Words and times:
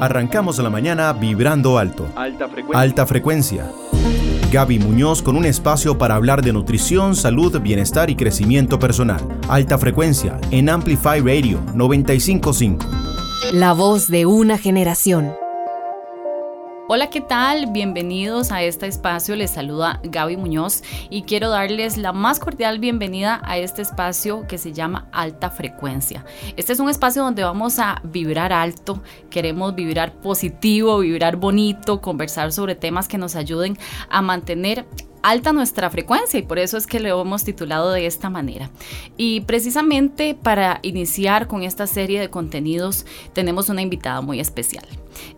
Arrancamos 0.00 0.58
la 0.58 0.68
mañana 0.68 1.10
vibrando 1.14 1.78
alto. 1.78 2.06
Alta 2.16 2.48
frecuencia. 2.48 2.80
Alta 2.80 3.06
frecuencia. 3.06 3.72
Gaby 4.52 4.78
Muñoz 4.78 5.22
con 5.22 5.36
un 5.36 5.46
espacio 5.46 5.96
para 5.96 6.14
hablar 6.14 6.42
de 6.42 6.52
nutrición, 6.52 7.16
salud, 7.16 7.58
bienestar 7.60 8.10
y 8.10 8.16
crecimiento 8.16 8.78
personal. 8.78 9.20
Alta 9.48 9.78
frecuencia 9.78 10.38
en 10.50 10.68
Amplify 10.68 11.20
Radio 11.20 11.60
955. 11.74 12.84
La 13.52 13.72
voz 13.72 14.08
de 14.08 14.26
una 14.26 14.58
generación. 14.58 15.32
Hola, 16.88 17.10
¿qué 17.10 17.20
tal? 17.20 17.72
Bienvenidos 17.72 18.52
a 18.52 18.62
este 18.62 18.86
espacio. 18.86 19.34
Les 19.34 19.50
saluda 19.50 19.98
Gaby 20.04 20.36
Muñoz 20.36 20.84
y 21.10 21.22
quiero 21.22 21.50
darles 21.50 21.96
la 21.96 22.12
más 22.12 22.38
cordial 22.38 22.78
bienvenida 22.78 23.42
a 23.44 23.58
este 23.58 23.82
espacio 23.82 24.46
que 24.46 24.56
se 24.56 24.72
llama 24.72 25.08
Alta 25.10 25.50
Frecuencia. 25.50 26.24
Este 26.56 26.72
es 26.72 26.78
un 26.78 26.88
espacio 26.88 27.24
donde 27.24 27.42
vamos 27.42 27.80
a 27.80 28.00
vibrar 28.04 28.52
alto, 28.52 29.02
queremos 29.30 29.74
vibrar 29.74 30.14
positivo, 30.20 31.00
vibrar 31.00 31.34
bonito, 31.34 32.00
conversar 32.00 32.52
sobre 32.52 32.76
temas 32.76 33.08
que 33.08 33.18
nos 33.18 33.34
ayuden 33.34 33.76
a 34.08 34.22
mantener 34.22 34.86
alta 35.22 35.52
nuestra 35.52 35.90
frecuencia 35.90 36.38
y 36.38 36.42
por 36.42 36.58
eso 36.58 36.76
es 36.76 36.86
que 36.86 37.00
lo 37.00 37.20
hemos 37.20 37.44
titulado 37.44 37.92
de 37.92 38.06
esta 38.06 38.30
manera. 38.30 38.70
Y 39.16 39.40
precisamente 39.42 40.34
para 40.40 40.78
iniciar 40.82 41.46
con 41.46 41.62
esta 41.62 41.86
serie 41.86 42.20
de 42.20 42.30
contenidos 42.30 43.06
tenemos 43.32 43.68
una 43.68 43.82
invitada 43.82 44.20
muy 44.20 44.40
especial. 44.40 44.86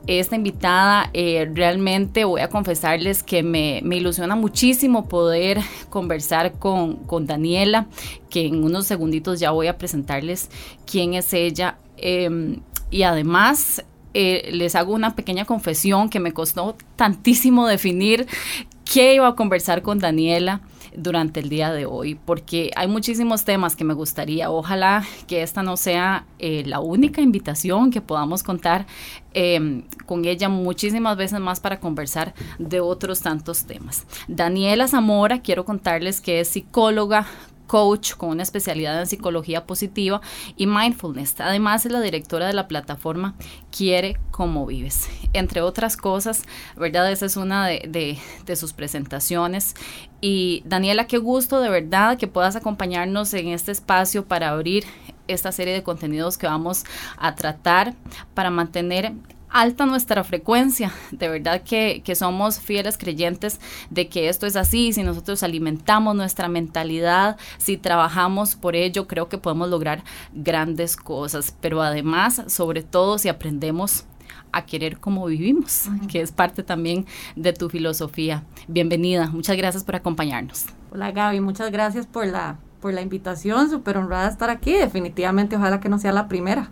Esta 0.06 0.36
invitada 0.36 1.10
eh, 1.12 1.50
realmente 1.52 2.24
voy 2.24 2.40
a 2.40 2.48
confesarles 2.48 3.22
que 3.22 3.42
me, 3.42 3.78
ilusiona 3.78 4.34
muchísimo 4.36 5.08
poder 5.08 5.60
conversar 5.88 6.52
con, 6.58 6.96
con, 6.96 7.26
Daniela, 7.26 7.86
que 8.30 8.46
en 8.46 8.64
unos 8.64 8.86
segunditos 8.86 9.38
ya 9.38 9.50
voy 9.50 9.68
a 9.68 9.78
presentarles 9.78 10.50
quién 10.86 11.14
es 11.14 11.32
ella. 11.32 11.78
Em, 11.96 12.60
y 12.90 13.02
además 13.02 13.84
eh, 14.14 14.50
les 14.52 14.74
hago 14.74 14.94
una 14.94 15.14
pequeña 15.14 15.44
confesión 15.44 16.08
que 16.08 16.20
me 16.20 16.32
costó 16.32 16.76
tantísimo 16.96 17.66
definir 17.66 18.26
qué 18.84 19.14
iba 19.14 19.28
a 19.28 19.34
conversar 19.34 19.82
con 19.82 19.98
Daniela 19.98 20.60
durante 20.96 21.40
el 21.40 21.48
día 21.48 21.72
de 21.72 21.86
hoy, 21.86 22.14
porque 22.14 22.70
hay 22.74 22.88
muchísimos 22.88 23.44
temas 23.44 23.76
que 23.76 23.84
me 23.84 23.94
gustaría. 23.94 24.50
Ojalá 24.50 25.04
que 25.26 25.42
esta 25.42 25.62
no 25.62 25.76
sea 25.76 26.24
eh, 26.38 26.62
la 26.66 26.80
única 26.80 27.20
invitación 27.20 27.90
que 27.90 28.00
podamos 28.00 28.42
contar 28.42 28.86
em, 29.34 29.84
con 30.06 30.24
ella 30.24 30.48
muchísimas 30.48 31.16
veces 31.16 31.40
más 31.40 31.60
para 31.60 31.80
conversar 31.80 32.34
de 32.58 32.80
otros 32.80 33.20
tantos 33.20 33.64
temas. 33.64 34.06
Daniela 34.26 34.88
Zamora, 34.88 35.40
quiero 35.40 35.64
contarles 35.64 36.20
que 36.20 36.40
es 36.40 36.48
psicóloga, 36.48 37.26
coach 37.68 38.14
con 38.14 38.30
una 38.30 38.42
especialidad 38.42 38.98
en 38.98 39.06
psicología 39.06 39.64
positiva 39.64 40.20
y 40.56 40.66
mindfulness. 40.66 41.40
Además 41.40 41.86
es 41.86 41.92
la 41.92 42.00
directora 42.00 42.48
de 42.48 42.54
la 42.54 42.66
plataforma 42.66 43.36
Quiere 43.70 44.18
como 44.32 44.66
vives. 44.66 45.08
Entre 45.32 45.60
otras 45.60 45.96
cosas, 45.96 46.42
¿verdad? 46.76 47.12
Esa 47.12 47.26
es 47.26 47.36
una 47.36 47.68
de, 47.68 48.18
de 48.44 48.56
sus 48.56 48.72
presentaciones. 48.72 49.76
Y 50.20 50.64
Daniela, 50.66 51.06
qué 51.06 51.18
gusto 51.18 51.60
de 51.60 51.68
verdad 51.68 52.18
que 52.18 52.26
puedas 52.26 52.56
acompañarnos 52.56 53.32
en 53.34 53.48
este 53.48 53.70
espacio 53.70 54.26
para 54.26 54.48
abrir 54.48 54.84
esta 55.28 55.52
serie 55.52 55.74
de 55.74 55.82
contenidos 55.82 56.38
que 56.38 56.46
vamos 56.46 56.84
a 57.18 57.34
tratar 57.36 57.94
para 58.34 58.50
mantener 58.50 59.12
alta 59.50 59.86
nuestra 59.86 60.24
frecuencia. 60.24 60.92
De 61.10 61.28
verdad 61.28 61.62
que, 61.62 62.02
somos 62.14 62.60
fieles 62.60 62.98
creyentes 62.98 63.60
de 63.90 64.08
que 64.08 64.28
esto 64.28 64.46
es 64.46 64.56
así. 64.56 64.92
Si 64.92 65.02
nosotros 65.02 65.42
alimentamos 65.42 66.14
nuestra 66.16 66.48
mentalidad, 66.48 67.36
si 67.58 67.76
trabajamos 67.76 68.56
por 68.56 68.74
ello, 68.74 69.06
creo 69.06 69.28
que 69.28 69.38
podemos 69.38 69.68
lograr 69.68 70.02
grandes 70.32 70.96
cosas. 70.96 71.54
Pero 71.60 71.82
además, 71.82 72.42
sobre 72.48 72.82
todo, 72.82 73.18
si 73.18 73.28
aprendemos 73.28 74.04
a 74.52 74.64
querer 74.64 74.98
como 74.98 75.26
vivimos, 75.26 75.88
que 76.10 76.20
es 76.20 76.32
parte 76.32 76.62
también 76.62 77.06
de 77.36 77.52
tu 77.52 77.68
filosofía. 77.68 78.44
Bienvenida, 78.66 79.28
muchas 79.28 79.56
gracias 79.56 79.84
por 79.84 79.96
acompañarnos. 79.96 80.66
Hola 80.90 81.12
Gaby, 81.12 81.40
muchas 81.40 81.70
gracias 81.70 82.06
por 82.06 82.26
la, 82.26 82.58
por 82.80 82.94
la 82.94 83.02
invitación, 83.02 83.68
súper 83.68 83.98
honrada 83.98 84.24
de 84.24 84.32
estar 84.32 84.50
aquí. 84.50 84.72
Definitivamente, 84.72 85.56
ojalá 85.56 85.80
que 85.80 85.90
no 85.90 85.98
sea 85.98 86.12
la 86.12 86.28
primera 86.28 86.70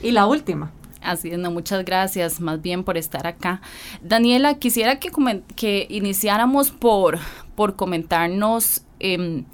y 0.00 0.12
la 0.12 0.26
última. 0.26 0.70
Así 1.02 1.30
es, 1.30 1.38
no, 1.38 1.50
muchas 1.50 1.84
gracias 1.84 2.40
más 2.40 2.60
bien 2.60 2.84
por 2.84 2.96
estar 2.96 3.26
acá. 3.26 3.62
Daniela, 4.02 4.58
quisiera 4.58 4.98
que, 4.98 5.10
que 5.56 5.86
iniciáramos 5.88 6.70
por, 6.70 7.18
por 7.54 7.76
comentarnos 7.76 8.82
em, 8.98 9.44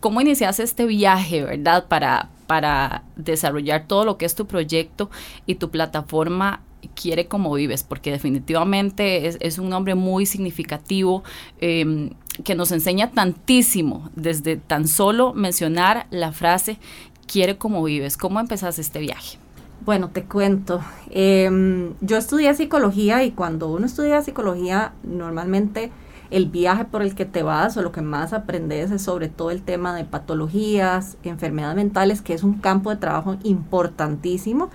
cómo 0.00 0.20
iniciaste 0.20 0.62
este 0.62 0.86
viaje, 0.86 1.44
¿verdad? 1.44 1.86
Para, 1.86 2.28
para 2.46 3.04
desarrollar 3.16 3.86
todo 3.86 4.04
lo 4.04 4.18
que 4.18 4.26
es 4.26 4.34
tu 4.34 4.46
proyecto 4.46 5.10
y 5.46 5.56
tu 5.56 5.70
plataforma 5.70 6.60
Quiere 6.94 7.28
como 7.28 7.54
vives, 7.54 7.82
porque 7.82 8.10
definitivamente 8.10 9.26
es, 9.40 9.58
un 9.58 9.70
nombre 9.70 9.94
muy 9.94 10.26
significativo 10.26 11.24
em, 11.58 12.10
que 12.44 12.54
nos 12.54 12.72
enseña 12.72 13.10
tantísimo 13.10 14.10
desde 14.16 14.56
tan 14.56 14.86
solo 14.86 15.32
mencionar 15.32 16.06
la 16.10 16.32
frase 16.32 16.78
Quiere 17.26 17.56
como 17.56 17.82
vives. 17.82 18.18
¿Cómo 18.18 18.38
empezaste 18.38 18.82
este 18.82 18.98
viaje? 18.98 19.38
Bueno, 19.84 20.08
te 20.08 20.24
cuento. 20.24 20.80
Em, 21.10 21.92
yo 22.00 22.16
estudié 22.16 22.54
psicología 22.54 23.22
y 23.22 23.32
cuando 23.32 23.68
uno 23.68 23.84
estudia 23.84 24.22
psicología, 24.22 24.94
normalmente 25.02 25.92
el 26.30 26.46
viaje 26.46 26.86
por 26.86 27.02
el 27.02 27.14
que 27.14 27.26
te 27.26 27.42
vas 27.42 27.76
o 27.76 27.82
lo 27.82 27.92
que 27.92 28.00
más 28.00 28.32
aprendes 28.32 28.90
es 28.90 29.02
sobre 29.02 29.28
todo 29.28 29.50
el 29.50 29.60
tema 29.60 29.94
de 29.94 30.06
patologías, 30.06 31.18
enfermedades 31.22 31.76
mentales, 31.76 32.22
que 32.22 32.32
es 32.32 32.42
un 32.42 32.54
campo 32.60 32.88
de 32.88 32.96
trabajo 32.96 33.36
importantísimo 33.42 34.70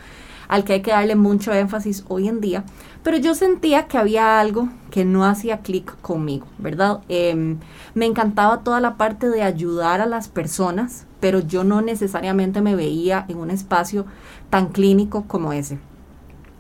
al 0.48 0.64
que 0.64 0.74
hay 0.74 0.82
que 0.82 0.92
darle 0.92 1.16
mucho 1.16 1.54
énfasis 1.54 2.06
hoy 2.08 2.28
en 2.28 2.42
día. 2.42 2.64
Pero 3.04 3.18
yo 3.18 3.34
sentía 3.34 3.88
que 3.88 3.98
había 3.98 4.40
algo 4.40 4.70
que 4.92 5.06
no 5.06 5.26
hacía 5.26 5.60
clic 5.60 6.00
conmigo, 6.02 6.48
¿verdad? 6.58 7.00
Em, 7.08 7.58
me 7.94 8.06
encantaba 8.06 8.60
toda 8.64 8.82
la 8.82 8.98
parte 8.98 9.30
de 9.30 9.42
ayudar 9.42 10.02
a 10.02 10.06
las 10.06 10.28
personas, 10.28 11.06
pero 11.20 11.40
yo 11.40 11.64
no 11.64 11.82
necesariamente 11.82 12.62
me 12.62 12.76
veía 12.76 13.26
en 13.30 13.38
un 13.38 13.52
espacio 13.52 14.06
tan 14.50 14.70
clínico 14.70 15.24
como 15.28 15.54
ese. 15.54 15.80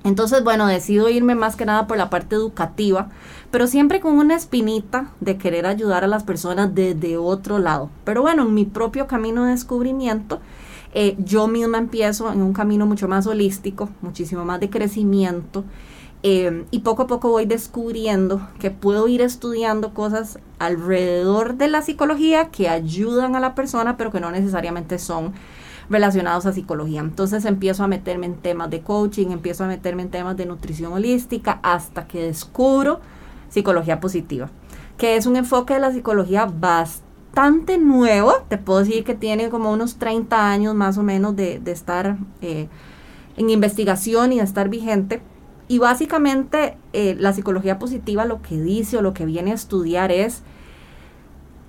Entonces, 0.06 0.44
bueno, 0.46 0.66
decido 0.66 1.10
irme 1.10 1.36
más 1.36 1.58
que 1.58 1.66
nada 1.66 1.86
por 1.86 1.98
la 1.98 2.10
parte 2.10 2.36
educativa, 2.36 3.10
pero 3.52 3.68
siempre 3.68 4.00
con 4.00 4.18
una 4.18 4.36
espinita 4.36 5.12
de 5.20 5.38
querer 5.38 5.66
ayudar 5.66 6.06
a 6.06 6.08
las 6.08 6.24
personas 6.24 6.74
desde 6.74 7.18
otro 7.18 7.60
lado. 7.60 7.90
Pero 8.06 8.22
bueno, 8.22 8.44
en 8.44 8.54
mi 8.54 8.64
propio 8.64 9.08
camino 9.08 9.44
de 9.44 9.52
descubrimiento, 9.52 10.40
eh, 10.94 11.16
yo 11.20 11.48
misma 11.48 11.78
empiezo 11.78 12.32
en 12.32 12.42
un 12.42 12.54
camino 12.54 12.86
mucho 12.86 13.08
más 13.08 13.28
holístico, 13.28 13.90
muchísimo 14.02 14.46
más 14.46 14.60
de 14.60 14.70
crecimiento. 14.70 15.64
Eh, 16.22 16.66
y 16.72 16.80
poco 16.80 17.04
a 17.04 17.08
poco 17.08 17.30
voy 17.30 17.46
descubriendo 17.46 18.46
que 18.60 18.72
puedo 18.72 19.08
ir 19.08 19.22
estudiando 19.22 19.94
cosas 19.94 20.40
alrededor 20.58 21.56
de 21.56 21.70
la 21.70 21.82
psicología 21.82 22.50
que 22.50 22.68
ayudan 22.68 23.38
a 23.38 23.40
la 23.40 23.56
persona, 23.56 23.96
pero 23.96 24.12
que 24.12 24.20
no 24.20 24.30
necesariamente 24.30 25.00
son 25.00 25.34
relacionados 25.90 26.46
a 26.46 26.52
psicología. 26.52 27.00
Entonces 27.00 27.46
empiezo 27.46 27.84
a 27.84 27.88
meterme 27.88 28.26
en 28.26 28.36
temas 28.36 28.70
de 28.70 28.82
coaching, 28.82 29.28
empiezo 29.28 29.64
a 29.64 29.68
meterme 29.68 30.04
en 30.04 30.10
temas 30.10 30.36
de 30.36 30.46
nutrición 30.46 30.92
holística 30.92 31.60
hasta 31.64 32.06
que 32.06 32.24
descubro 32.24 33.00
psicología 33.48 34.00
positiva, 34.02 34.50
que 34.98 35.16
es 35.16 35.26
un 35.26 35.38
enfoque 35.38 35.76
de 35.76 35.80
la 35.80 35.92
psicología 35.92 36.46
bastante 36.46 37.09
nuevo. 37.80 38.34
Te 38.48 38.58
puedo 38.58 38.80
decir 38.80 39.04
que 39.04 39.16
tiene 39.16 39.50
como 39.50 39.72
unos 39.72 39.96
30 39.96 40.52
años 40.52 40.76
más 40.76 40.98
o 40.98 41.04
menos 41.04 41.36
de, 41.36 41.62
estar 41.66 42.18
eh, 42.42 42.68
en 43.38 43.50
investigación 43.50 44.34
y 44.34 44.38
de 44.38 44.44
estar 44.44 44.70
vigente. 44.70 45.22
Y 45.68 45.78
básicamente 45.78 46.78
eh, 46.94 47.16
la 47.20 47.34
psicología 47.34 47.80
positiva 47.80 48.26
lo 48.26 48.42
que 48.42 48.60
dice 48.60 48.98
o 48.98 49.02
lo 49.02 49.14
que 49.14 49.26
viene 49.26 49.52
a 49.52 49.56
estudiar 49.56 50.12
es 50.12 50.44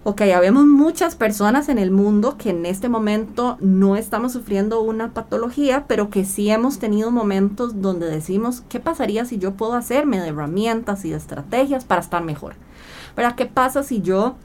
Ok, 0.03 0.23
habemos 0.35 0.65
muchas 0.65 1.15
personas 1.15 1.69
en 1.69 1.77
el 1.77 1.91
mundo 1.91 2.39
que 2.39 2.49
en 2.49 2.65
este 2.65 2.89
momento 2.89 3.59
no 3.61 3.97
estamos 3.97 4.33
sufriendo 4.33 4.81
una 4.81 5.13
patología, 5.13 5.85
pero 5.87 6.09
que 6.09 6.25
sí 6.25 6.49
hemos 6.49 6.79
tenido 6.79 7.11
momentos 7.11 7.83
donde 7.83 8.07
decimos, 8.07 8.63
¿qué 8.71 8.81
pasaría 8.81 9.27
si 9.27 9.37
yo 9.37 9.53
puedo 9.53 9.75
hacerme 9.75 10.19
de 10.19 10.29
herramientas 10.29 11.05
y 11.05 11.11
de 11.11 11.19
estrategias 11.19 11.85
para 11.85 12.01
estar 12.01 12.25
mejor? 12.25 12.55
¿Verdad? 13.15 13.35
¿Qué 13.35 13.45
pasa 13.45 13.83
si 13.83 14.01
yo 14.01 14.37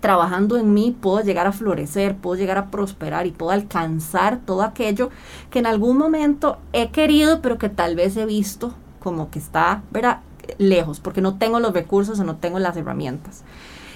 trabajando 0.00 0.56
en 0.56 0.74
mí 0.74 0.96
puedo 0.98 1.22
llegar 1.22 1.46
a 1.46 1.52
florecer, 1.52 2.16
puedo 2.16 2.38
llegar 2.38 2.58
a 2.58 2.70
prosperar 2.70 3.26
y 3.26 3.30
puedo 3.30 3.52
alcanzar 3.52 4.40
todo 4.44 4.62
aquello 4.62 5.10
que 5.50 5.58
en 5.58 5.66
algún 5.66 5.96
momento 5.98 6.58
he 6.72 6.90
querido, 6.90 7.40
pero 7.42 7.58
que 7.58 7.68
tal 7.68 7.96
vez 7.96 8.16
he 8.16 8.26
visto 8.26 8.74
como 8.98 9.30
que 9.30 9.38
está, 9.38 9.82
¿verdad? 9.90 10.20
Lejos, 10.58 11.00
porque 11.00 11.20
no 11.20 11.38
tengo 11.38 11.60
los 11.60 11.72
recursos 11.72 12.18
o 12.18 12.24
no 12.24 12.36
tengo 12.36 12.58
las 12.58 12.76
herramientas. 12.76 13.44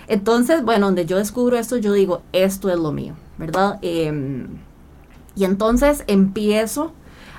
Entonces, 0.06 0.62
bueno, 0.62 0.86
donde 0.86 1.06
yo 1.06 1.16
descubro 1.16 1.56
esto, 1.56 1.76
yo 1.76 1.92
digo, 1.92 2.22
esto 2.32 2.68
es 2.70 2.78
lo 2.78 2.92
mío, 2.92 3.14
¿verdad? 3.38 3.78
Em, 3.82 4.48
y 5.34 5.44
entonces 5.44 6.04
empiezo 6.06 6.92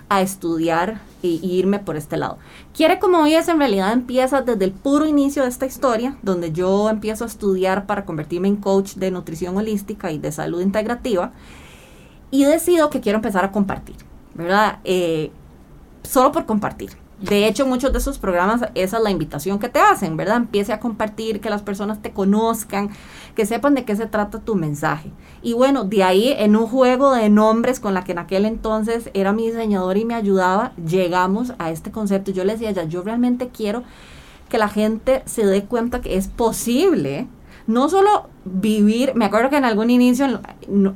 a 0.10 0.22
estudiar 0.22 1.02
e 1.24 1.28
irme 1.28 1.80
por 1.80 1.96
este 1.96 2.18
lado. 2.18 2.38
Quiere 2.74 3.00
como 3.00 3.22
oyes, 3.24 3.48
en 3.48 3.58
realidad 3.58 3.94
empieza 3.94 4.42
desde 4.42 4.66
el 4.66 4.72
puro 4.72 5.06
inicio 5.06 5.44
de 5.44 5.50
esta 5.50 5.66
historia, 5.66 6.18
donde 6.22 6.52
yo 6.52 6.90
empiezo 6.90 7.24
a 7.24 7.28
estudiar 7.28 7.86
para 7.86 8.06
convertirme 8.06 8.48
en 8.48 8.58
coach 8.58 8.96
de 8.96 9.12
nutrición 9.12 9.58
holística 9.58 10.12
y 10.12 10.20
de 10.20 10.32
salud 10.32 10.62
integrativa, 10.62 11.32
y 12.32 12.44
decido 12.44 12.90
que 12.90 13.02
quiero 13.02 13.18
empezar 13.18 13.46
a 13.46 13.52
compartir, 13.52 13.96
¿verdad? 14.34 14.80
Eh, 14.84 15.32
solo 16.04 16.32
por 16.32 16.46
compartir. 16.46 16.92
De 17.20 17.48
hecho, 17.48 17.66
muchos 17.66 17.94
de 17.94 18.00
esos 18.00 18.18
programas, 18.18 18.62
esa 18.76 18.98
es 18.98 19.04
la 19.04 19.10
invitación 19.10 19.58
que 19.58 19.70
te 19.70 19.80
hacen, 19.80 20.18
¿verdad? 20.18 20.38
Empiece 20.38 20.74
a 20.74 20.82
compartir, 20.82 21.40
que 21.40 21.50
las 21.50 21.62
personas 21.62 22.02
te 22.02 22.12
conozcan, 22.12 22.90
que 23.36 23.46
sepan 23.46 23.74
de 23.74 23.86
qué 23.86 23.96
se 23.96 24.06
trata 24.06 24.40
tu 24.40 24.56
mensaje. 24.56 25.12
Y 25.42 25.54
bueno, 25.54 25.86
de 25.86 26.04
ahí, 26.04 26.34
en 26.38 26.58
un 26.58 26.68
juego 26.68 27.14
de 27.14 27.30
nombres 27.30 27.80
con 27.80 27.94
la 27.94 28.04
que 28.04 28.12
en 28.12 28.20
aquel 28.20 28.46
entonces 28.46 29.10
era 29.14 29.32
mi 29.32 29.48
diseñador 29.48 29.96
y 29.98 30.04
me 30.04 30.14
ayudaba, 30.14 30.74
llegamos 30.76 31.54
a 31.58 31.72
este 31.72 31.90
concepto. 31.90 32.32
Yo 32.32 32.44
le 32.44 32.54
decía, 32.54 32.72
ya, 32.72 32.84
yo 32.84 33.02
realmente 33.02 33.48
quiero 33.48 33.84
que 34.50 34.58
la 34.58 34.68
gente 34.68 35.24
se 35.26 35.46
dé 35.46 35.64
cuenta 35.64 36.02
que 36.02 36.18
es 36.18 36.28
posible 36.28 37.28
no 37.68 37.90
solo 37.90 38.30
vivir, 38.44 39.14
me 39.16 39.26
acuerdo 39.26 39.50
que 39.50 39.58
en 39.58 39.66
algún 39.66 39.90
inicio 39.90 40.42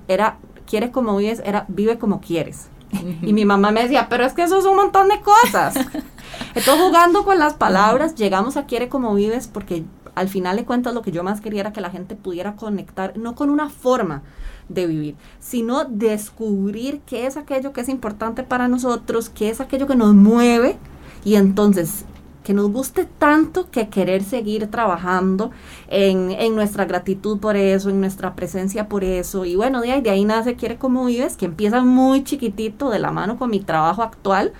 era, 0.07 0.37
quieres 0.67 0.91
como 0.91 1.17
vives, 1.17 1.41
era 1.45 1.65
vive 1.67 1.97
como 1.97 2.21
quieres. 2.21 2.69
Y 3.21 3.33
mi 3.33 3.45
mamá 3.45 3.71
me 3.71 3.83
decía, 3.83 4.07
pero 4.09 4.25
es 4.25 4.33
que 4.33 4.43
eso 4.43 4.57
es 4.57 4.65
un 4.65 4.75
montón 4.75 5.09
de 5.09 5.21
cosas. 5.21 5.75
Entonces, 6.55 6.83
jugando 6.83 7.23
con 7.23 7.37
las 7.39 7.53
palabras, 7.53 8.15
llegamos 8.15 8.57
a 8.57 8.65
Quiere 8.65 8.89
como 8.89 9.13
vives 9.13 9.47
porque 9.47 9.83
al 10.15 10.27
final 10.27 10.57
de 10.57 10.65
cuentas 10.65 10.93
lo 10.93 11.01
que 11.01 11.11
yo 11.11 11.23
más 11.23 11.41
quería 11.41 11.61
era 11.61 11.73
que 11.73 11.81
la 11.81 11.91
gente 11.91 12.15
pudiera 12.15 12.55
conectar, 12.55 13.17
no 13.17 13.35
con 13.35 13.49
una 13.49 13.69
forma 13.69 14.23
de 14.67 14.85
vivir, 14.85 15.15
sino 15.39 15.85
descubrir 15.85 17.01
qué 17.05 17.25
es 17.25 17.37
aquello 17.37 17.73
que 17.73 17.81
es 17.81 17.89
importante 17.89 18.43
para 18.43 18.67
nosotros, 18.67 19.29
qué 19.29 19.49
es 19.49 19.61
aquello 19.61 19.87
que 19.87 19.95
nos 19.95 20.13
mueve 20.13 20.77
y 21.23 21.35
entonces 21.35 22.05
que 22.49 22.55
nos 22.55 22.71
guste 22.71 23.05
tanto 23.05 23.69
que 23.69 23.89
querer 23.89 24.23
seguir 24.23 24.71
trabajando 24.71 25.51
en, 25.87 26.55
nuestra 26.55 26.85
gratitud 26.85 27.37
por 27.37 27.55
eso, 27.55 27.91
en 27.91 28.01
nuestra 28.01 28.33
presencia 28.33 28.89
por 28.89 29.03
eso. 29.03 29.45
Y 29.45 29.55
bueno, 29.55 29.81
de 29.81 29.91
ahí, 29.91 30.01
de 30.01 30.09
ahí 30.09 30.25
nace 30.25 30.55
Quiere 30.55 30.79
como 30.79 31.05
vives, 31.05 31.37
que 31.37 31.45
empieza 31.45 31.83
muy 31.83 32.23
chiquitito 32.23 32.89
de 32.89 32.97
la 32.97 33.11
mano 33.11 33.37
con 33.37 33.51
mi 33.51 33.59
trabajo 33.59 34.01
actual. 34.01 34.51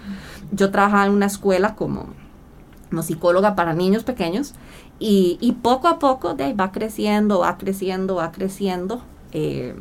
Yo 0.51 0.69
trabajaba 0.69 1.07
en 1.07 1.13
una 1.13 1.25
escuela 1.25 1.73
como, 1.73 2.09
como 2.91 3.01
psicóloga 3.01 3.55
para 3.55 3.73
niños 3.73 4.03
pequeños 4.03 4.53
y, 4.99 5.57
poco 5.63 5.87
a 5.87 5.97
poco 5.97 6.35
de 6.35 6.43
ahí 6.43 6.53
va 6.53 6.71
creciendo, 6.71 7.39
va 7.39 7.57
creciendo, 7.57 8.17
va 8.17 8.31
creciendo. 8.31 9.01
Eh, 9.31 9.73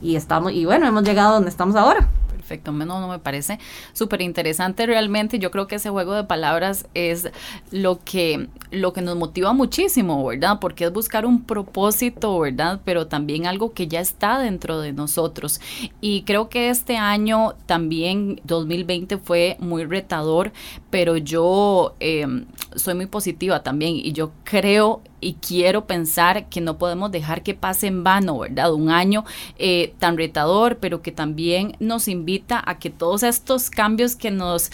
y 0.00 0.14
estamos, 0.14 0.52
y 0.52 0.64
bueno, 0.64 0.86
hemos 0.86 1.02
llegado 1.02 1.30
a 1.30 1.34
donde 1.34 1.50
estamos 1.50 1.74
ahora 1.74 2.08
perfecto. 2.48 2.72
No, 2.72 3.00
no 3.00 3.08
me 3.08 3.18
parece 3.18 3.58
súper 3.92 4.22
interesante 4.22 4.86
realmente. 4.86 5.38
Yo 5.38 5.50
creo 5.50 5.66
que 5.66 5.76
ese 5.76 5.90
juego 5.90 6.14
de 6.14 6.24
palabras 6.24 6.86
es 6.94 7.28
lo 7.70 8.00
que, 8.02 8.48
lo 8.70 8.94
que 8.94 9.02
nos 9.02 9.16
motiva 9.16 9.52
muchísimo, 9.52 10.24
¿verdad? 10.24 10.58
Porque 10.58 10.84
es 10.84 10.92
buscar 10.92 11.26
un 11.26 11.42
propósito, 11.44 12.38
¿verdad? 12.38 12.80
Pero 12.86 13.06
también 13.06 13.46
algo 13.46 13.74
que 13.74 13.86
ya 13.86 14.00
está 14.00 14.38
dentro 14.38 14.80
de 14.80 14.92
nosotros. 14.92 15.60
Y 16.00 16.22
creo 16.22 16.48
que 16.48 16.70
este 16.70 16.96
año 16.96 17.54
también, 17.66 18.40
2020, 18.44 19.18
fue 19.18 19.56
muy 19.60 19.84
retador, 19.84 20.52
pero 20.88 21.18
yo 21.18 21.96
em, 22.00 22.46
soy 22.76 22.94
muy 22.94 23.06
positiva 23.06 23.62
también 23.62 23.94
y 23.96 24.12
yo 24.12 24.32
creo 24.44 25.02
y 25.20 25.34
quiero 25.34 25.86
pensar 25.86 26.48
que 26.48 26.60
no 26.60 26.78
podemos 26.78 27.10
dejar 27.10 27.42
que 27.42 27.54
pase 27.54 27.86
en 27.86 28.04
vano, 28.04 28.38
¿verdad? 28.38 28.72
Un 28.72 28.90
año 28.90 29.24
eh, 29.58 29.94
tan 29.98 30.16
retador, 30.16 30.78
pero 30.78 31.02
que 31.02 31.12
también 31.12 31.76
nos 31.80 32.08
invita 32.08 32.62
a 32.64 32.78
que 32.78 32.90
todos 32.90 33.22
estos 33.22 33.70
cambios 33.70 34.16
que 34.16 34.30
nos 34.30 34.70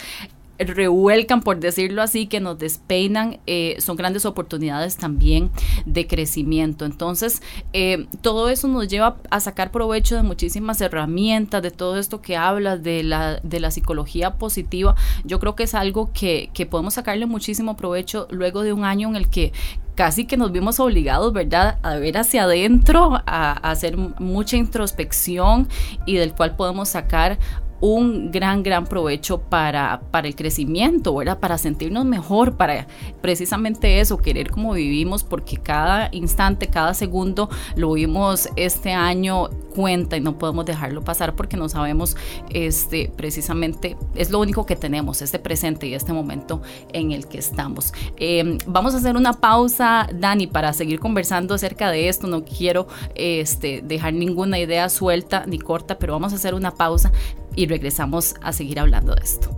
revuelcan, 0.57 1.41
por 1.41 1.59
decirlo 1.59 2.01
así, 2.01 2.27
que 2.27 2.39
nos 2.39 2.57
despeinan, 2.57 3.39
eh, 3.45 3.75
son 3.79 3.97
grandes 3.97 4.25
oportunidades 4.25 4.97
también 4.97 5.51
de 5.85 6.07
crecimiento. 6.07 6.85
Entonces, 6.85 7.41
eh, 7.73 8.07
todo 8.21 8.49
eso 8.49 8.67
nos 8.67 8.87
lleva 8.87 9.17
a 9.29 9.39
sacar 9.39 9.71
provecho 9.71 10.15
de 10.15 10.23
muchísimas 10.23 10.79
herramientas, 10.81 11.61
de 11.61 11.71
todo 11.71 11.97
esto 11.97 12.21
que 12.21 12.37
hablas, 12.37 12.83
de 12.83 13.03
la, 13.03 13.39
de 13.43 13.59
la 13.59 13.71
psicología 13.71 14.35
positiva. 14.35 14.95
Yo 15.23 15.39
creo 15.39 15.55
que 15.55 15.63
es 15.63 15.75
algo 15.75 16.11
que, 16.13 16.49
que 16.53 16.65
podemos 16.65 16.93
sacarle 16.93 17.25
muchísimo 17.25 17.75
provecho 17.75 18.27
luego 18.31 18.63
de 18.63 18.73
un 18.73 18.85
año 18.85 19.09
en 19.09 19.15
el 19.15 19.29
que 19.29 19.51
casi 19.95 20.25
que 20.25 20.37
nos 20.37 20.51
vimos 20.51 20.79
obligados, 20.79 21.33
¿verdad?, 21.33 21.79
a 21.81 21.95
ver 21.95 22.17
hacia 22.17 22.43
adentro, 22.43 23.15
a, 23.15 23.21
a, 23.25 23.71
hacer 23.71 23.97
mucha 23.97 24.57
introspección 24.57 25.67
y 26.05 26.17
del 26.17 26.33
cual 26.33 26.55
podemos 26.55 26.89
sacar 26.89 27.37
un 27.85 28.31
gran, 28.31 28.63
gran 28.63 28.87
provecho 28.87 29.39
para, 29.41 30.01
para 30.09 30.27
el 30.27 30.35
crecimiento, 30.35 31.13
¿verdad? 31.13 31.39
Para 31.39 31.59
sentirnos 31.59 32.03
mejor, 32.03 32.57
para 32.57 32.87
precisamente 33.21 33.99
eso, 33.99 34.17
querer 34.17 34.49
como 34.49 34.73
vivimos, 34.73 35.23
porque 35.23 35.57
cada 35.57 36.09
instante, 36.11 36.67
cada 36.67 36.95
segundo 36.95 37.47
lo 37.75 37.93
vimos 37.93 38.49
este 38.55 38.91
año 38.91 39.49
cuenta 39.75 40.17
y 40.17 40.21
no 40.21 40.37
podemos 40.37 40.65
dejarlo 40.65 41.03
pasar 41.03 41.35
porque 41.35 41.57
no 41.57 41.69
sabemos, 41.69 42.15
este, 42.49 43.11
precisamente, 43.15 43.97
es 44.15 44.31
lo 44.31 44.39
único 44.39 44.65
que 44.65 44.75
tenemos, 44.75 45.21
este 45.21 45.37
presente 45.37 45.85
y 45.85 45.93
este 45.93 46.13
momento 46.13 46.61
en 46.91 47.11
el 47.11 47.27
que 47.27 47.37
estamos. 47.37 47.93
Em, 48.17 48.57
vamos 48.65 48.95
a 48.95 48.97
hacer 48.97 49.15
una 49.15 49.33
pausa, 49.33 50.07
Dani, 50.11 50.47
para 50.47 50.73
seguir 50.73 50.99
conversando 50.99 51.53
acerca 51.53 51.91
de 51.91 52.09
esto. 52.09 52.25
No 52.25 52.45
quiero 52.45 52.87
este, 53.13 53.83
dejar 53.83 54.13
ninguna 54.13 54.57
idea 54.57 54.89
suelta 54.89 55.43
ni 55.45 55.59
corta, 55.59 55.99
pero 55.99 56.13
vamos 56.13 56.31
a 56.33 56.37
hacer 56.37 56.53
una 56.53 56.71
pausa 56.71 57.11
y 57.55 57.67
regresamos 57.67 58.35
a 58.41 58.53
seguir 58.53 58.79
hablando 58.79 59.15
de 59.15 59.23
esto. 59.23 59.49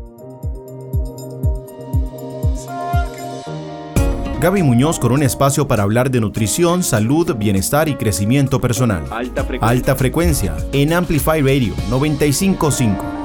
Gaby 4.39 4.61
Muñoz 4.61 4.99
con 4.99 5.11
un 5.11 5.23
espacio 5.23 5.67
para 5.67 5.81
hablar 5.81 6.11
de 6.11 6.21
nutrición, 6.21 6.83
salud, 6.83 7.35
bienestar 7.37 7.89
y 7.89 7.95
crecimiento 7.95 8.61
personal. 8.61 9.03
Alta 9.09 9.43
frecuencia, 9.43 9.67
Alta 9.67 9.95
frecuencia 9.95 10.55
en 10.73 10.93
Amplify 10.93 11.41
Radio 11.41 11.73
955. 11.89 13.16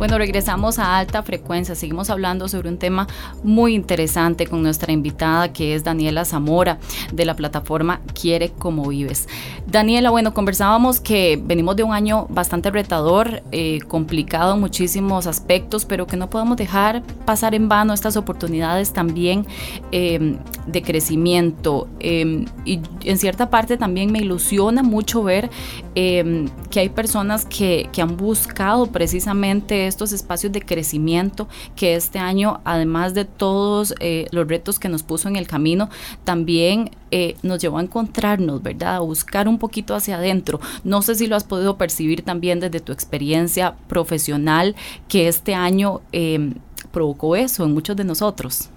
Bueno, 0.00 0.16
regresamos 0.16 0.78
a 0.78 0.96
alta 0.96 1.22
frecuencia. 1.22 1.74
Seguimos 1.74 2.08
hablando 2.08 2.48
sobre 2.48 2.70
un 2.70 2.78
tema 2.78 3.06
muy 3.42 3.74
interesante 3.74 4.46
con 4.46 4.62
nuestra 4.62 4.92
invitada 4.92 5.52
que 5.52 5.74
es 5.74 5.84
Daniela 5.84 6.24
Zamora 6.24 6.78
de 7.12 7.26
la 7.26 7.36
plataforma 7.36 8.00
Quiere 8.18 8.48
como 8.48 8.88
vives. 8.88 9.28
Daniela, 9.66 10.08
bueno, 10.08 10.32
conversábamos 10.32 11.00
que 11.00 11.38
venimos 11.44 11.76
de 11.76 11.82
un 11.82 11.92
año 11.92 12.26
bastante 12.30 12.70
retador, 12.70 13.42
eh, 13.52 13.80
complicado 13.88 14.54
en 14.54 14.60
muchísimos 14.60 15.26
aspectos, 15.26 15.84
pero 15.84 16.06
que 16.06 16.16
no 16.16 16.30
podemos 16.30 16.56
dejar 16.56 17.02
pasar 17.26 17.54
en 17.54 17.68
vano 17.68 17.92
estas 17.92 18.16
oportunidades 18.16 18.94
también 18.94 19.46
em, 19.92 20.38
de 20.66 20.80
crecimiento. 20.80 21.88
Em, 21.98 22.46
y 22.64 22.80
en 23.04 23.18
cierta 23.18 23.50
parte 23.50 23.76
también 23.76 24.10
me 24.10 24.20
ilusiona 24.20 24.82
mucho 24.82 25.22
ver 25.22 25.50
em, 25.94 26.48
que 26.70 26.80
hay 26.80 26.88
personas 26.88 27.44
que, 27.44 27.90
que 27.92 28.00
han 28.00 28.16
buscado 28.16 28.86
precisamente 28.86 29.89
estos 29.90 30.12
espacios 30.12 30.52
de 30.52 30.62
crecimiento 30.62 31.48
que 31.76 31.94
este 31.94 32.18
año, 32.18 32.60
además 32.64 33.12
de 33.12 33.24
todos 33.26 33.94
eh, 34.00 34.26
los 34.30 34.48
retos 34.48 34.78
que 34.78 34.88
nos 34.88 35.02
puso 35.02 35.28
en 35.28 35.36
el 35.36 35.46
camino, 35.46 35.90
también 36.24 36.90
eh, 37.10 37.36
nos 37.42 37.60
llevó 37.60 37.78
a 37.78 37.82
encontrarnos, 37.82 38.62
¿verdad? 38.62 38.96
A 38.96 39.00
buscar 39.00 39.48
un 39.48 39.58
poquito 39.58 39.94
hacia 39.94 40.16
adentro. 40.16 40.60
No 40.84 41.02
sé 41.02 41.14
si 41.14 41.26
lo 41.26 41.36
has 41.36 41.44
podido 41.44 41.76
percibir 41.76 42.22
también 42.22 42.60
desde 42.60 42.80
tu 42.80 42.92
experiencia 42.92 43.74
profesional, 43.88 44.74
que 45.08 45.28
este 45.28 45.54
año 45.54 46.00
em, 46.12 46.54
provocó 46.90 47.36
eso 47.36 47.64
en 47.64 47.74
muchos 47.74 47.96
de 47.96 48.04
nosotros. 48.04 48.70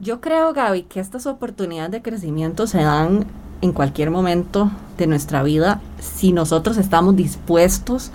Yo 0.00 0.20
creo, 0.20 0.52
Gaby, 0.52 0.82
que 0.82 1.00
estas 1.00 1.26
oportunidades 1.26 1.90
de 1.90 2.02
crecimiento 2.02 2.66
se 2.66 2.82
dan 2.82 3.26
en 3.62 3.72
cualquier 3.72 4.10
momento 4.10 4.70
de 4.98 5.06
nuestra 5.06 5.42
vida 5.42 5.80
si 6.00 6.32
nosotros 6.32 6.76
estamos 6.76 7.16
dispuestos 7.16 8.10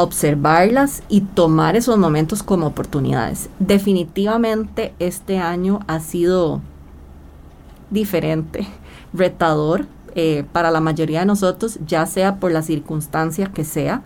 observarlas 0.00 1.02
y 1.08 1.20
tomar 1.20 1.76
esos 1.76 1.98
momentos 1.98 2.42
como 2.42 2.66
oportunidades. 2.66 3.50
Definitivamente 3.58 4.94
este 4.98 5.38
año 5.38 5.80
ha 5.86 6.00
sido 6.00 6.62
diferente, 7.90 8.66
retador 9.12 9.86
eh, 10.14 10.44
para 10.52 10.70
la 10.70 10.80
mayoría 10.80 11.20
de 11.20 11.26
nosotros, 11.26 11.78
ya 11.86 12.06
sea 12.06 12.36
por 12.36 12.52
la 12.52 12.62
circunstancia 12.62 13.52
que 13.52 13.64
sea. 13.64 14.02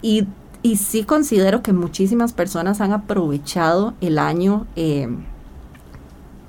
Y, 0.00 0.26
y 0.62 0.76
sí 0.76 1.04
considero 1.04 1.62
que 1.62 1.74
muchísimas 1.74 2.32
personas 2.32 2.80
han 2.80 2.92
aprovechado 2.92 3.92
el 4.00 4.18
año 4.18 4.66
eh, 4.76 5.08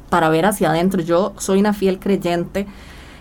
para 0.09 0.29
ver 0.29 0.45
hacia 0.45 0.69
adentro. 0.69 1.01
Yo 1.01 1.33
soy 1.37 1.59
una 1.59 1.73
fiel 1.73 1.99
creyente 1.99 2.65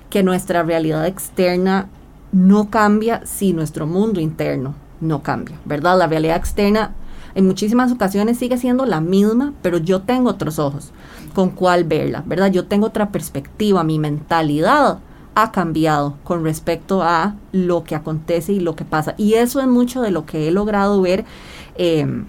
que 0.08 0.22
nuestra 0.22 0.62
realidad 0.62 1.06
externa 1.06 1.88
no 2.30 2.70
cambia 2.70 3.26
si 3.26 3.52
nuestro 3.52 3.86
mundo 3.88 4.20
interno 4.20 4.74
no 5.00 5.22
cambia, 5.22 5.58
¿verdad? 5.64 5.98
La 5.98 6.06
realidad 6.06 6.36
externa 6.36 6.92
en 7.34 7.46
muchísimas 7.46 7.92
ocasiones 7.92 8.38
sigue 8.38 8.58
siendo 8.58 8.86
la 8.86 9.00
misma, 9.00 9.52
pero 9.62 9.78
yo 9.78 10.00
tengo 10.02 10.30
otros 10.30 10.58
ojos 10.58 10.92
con 11.34 11.50
cuál 11.50 11.84
verla, 11.84 12.22
¿verdad? 12.26 12.50
Yo 12.50 12.66
tengo 12.66 12.86
otra 12.86 13.10
perspectiva, 13.10 13.84
mi 13.84 13.98
mentalidad 13.98 14.98
ha 15.34 15.52
cambiado 15.52 16.16
con 16.24 16.42
respecto 16.42 17.02
a 17.02 17.36
lo 17.52 17.84
que 17.84 17.94
acontece 17.94 18.52
y 18.52 18.60
lo 18.60 18.74
que 18.74 18.84
pasa. 18.84 19.14
Y 19.16 19.34
eso 19.34 19.60
es 19.60 19.68
mucho 19.68 20.02
de 20.02 20.10
lo 20.10 20.26
que 20.26 20.48
he 20.48 20.50
logrado 20.50 21.00
ver. 21.00 21.24
Em, 21.76 22.26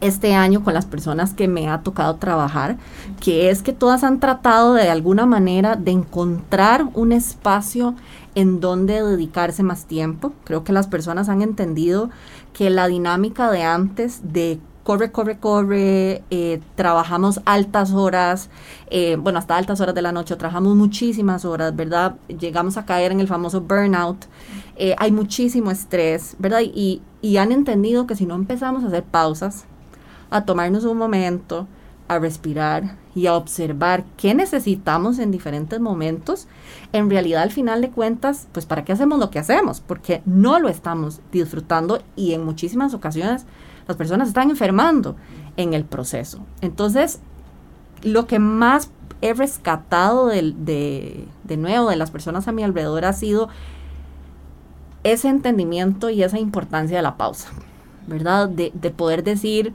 este 0.00 0.34
año 0.34 0.62
con 0.62 0.74
las 0.74 0.86
personas 0.86 1.34
que 1.34 1.48
me 1.48 1.68
ha 1.68 1.80
tocado 1.82 2.16
trabajar, 2.16 2.76
que 3.20 3.50
es 3.50 3.62
que 3.62 3.72
todas 3.72 4.04
han 4.04 4.20
tratado 4.20 4.74
de 4.74 4.88
alguna 4.88 5.26
manera 5.26 5.76
de 5.76 5.90
encontrar 5.90 6.86
un 6.94 7.12
espacio 7.12 7.94
en 8.34 8.60
dónde 8.60 9.02
dedicarse 9.02 9.62
más 9.62 9.86
tiempo. 9.86 10.32
Creo 10.44 10.64
que 10.64 10.72
las 10.72 10.86
personas 10.86 11.28
han 11.28 11.42
entendido 11.42 12.10
que 12.52 12.70
la 12.70 12.86
dinámica 12.86 13.50
de 13.50 13.62
antes 13.62 14.20
de 14.32 14.60
corre, 14.82 15.12
corre, 15.12 15.38
corre, 15.38 16.24
eh, 16.30 16.60
trabajamos 16.74 17.40
altas 17.44 17.92
horas, 17.92 18.50
eh, 18.88 19.16
bueno, 19.16 19.38
hasta 19.38 19.56
altas 19.56 19.80
horas 19.80 19.94
de 19.94 20.02
la 20.02 20.12
noche, 20.12 20.36
trabajamos 20.36 20.74
muchísimas 20.74 21.44
horas, 21.44 21.76
¿verdad? 21.76 22.16
Llegamos 22.28 22.76
a 22.76 22.86
caer 22.86 23.12
en 23.12 23.20
el 23.20 23.28
famoso 23.28 23.60
burnout, 23.60 24.26
eh, 24.76 24.96
hay 24.98 25.12
muchísimo 25.12 25.70
estrés, 25.70 26.34
¿verdad? 26.38 26.62
Y, 26.62 27.02
y 27.22 27.36
han 27.36 27.52
entendido 27.52 28.06
que 28.06 28.16
si 28.16 28.26
no 28.26 28.34
empezamos 28.34 28.82
a 28.82 28.88
hacer 28.88 29.04
pausas, 29.04 29.64
a 30.30 30.44
tomarnos 30.44 30.84
un 30.84 30.96
momento, 30.96 31.68
a 32.08 32.18
respirar 32.18 32.96
y 33.14 33.26
a 33.26 33.34
observar 33.34 34.04
qué 34.16 34.34
necesitamos 34.34 35.18
en 35.18 35.30
diferentes 35.30 35.80
momentos, 35.80 36.46
en 36.92 37.10
realidad 37.10 37.42
al 37.42 37.50
final 37.50 37.80
de 37.80 37.90
cuentas, 37.90 38.48
pues 38.52 38.66
para 38.66 38.84
qué 38.84 38.92
hacemos 38.92 39.18
lo 39.18 39.30
que 39.30 39.38
hacemos, 39.38 39.80
porque 39.80 40.22
no 40.26 40.58
lo 40.58 40.68
estamos 40.68 41.20
disfrutando 41.32 42.02
y 42.16 42.34
en 42.34 42.44
muchísimas 42.44 42.94
ocasiones 42.94 43.46
las 43.88 43.96
personas 43.96 44.28
están 44.28 44.50
enfermando 44.50 45.16
en 45.56 45.74
el 45.74 45.84
proceso. 45.84 46.40
Entonces, 46.60 47.20
lo 48.02 48.26
que 48.26 48.38
más 48.38 48.90
he 49.20 49.34
rescatado 49.34 50.28
de, 50.28 51.26
de, 51.44 51.56
nuevo 51.56 51.90
de 51.90 51.96
las 51.96 52.10
personas 52.10 52.48
a 52.48 52.52
mi 52.52 52.62
alrededor 52.62 53.04
ha 53.04 53.12
sido 53.12 53.48
ese 55.02 55.28
entendimiento 55.28 56.10
y 56.10 56.22
esa 56.22 56.38
importancia 56.38 56.96
de 56.96 57.02
la 57.02 57.16
pausa, 57.16 57.48
¿verdad? 58.06 58.48
De 58.48 58.90
poder 58.90 59.24
decir, 59.24 59.74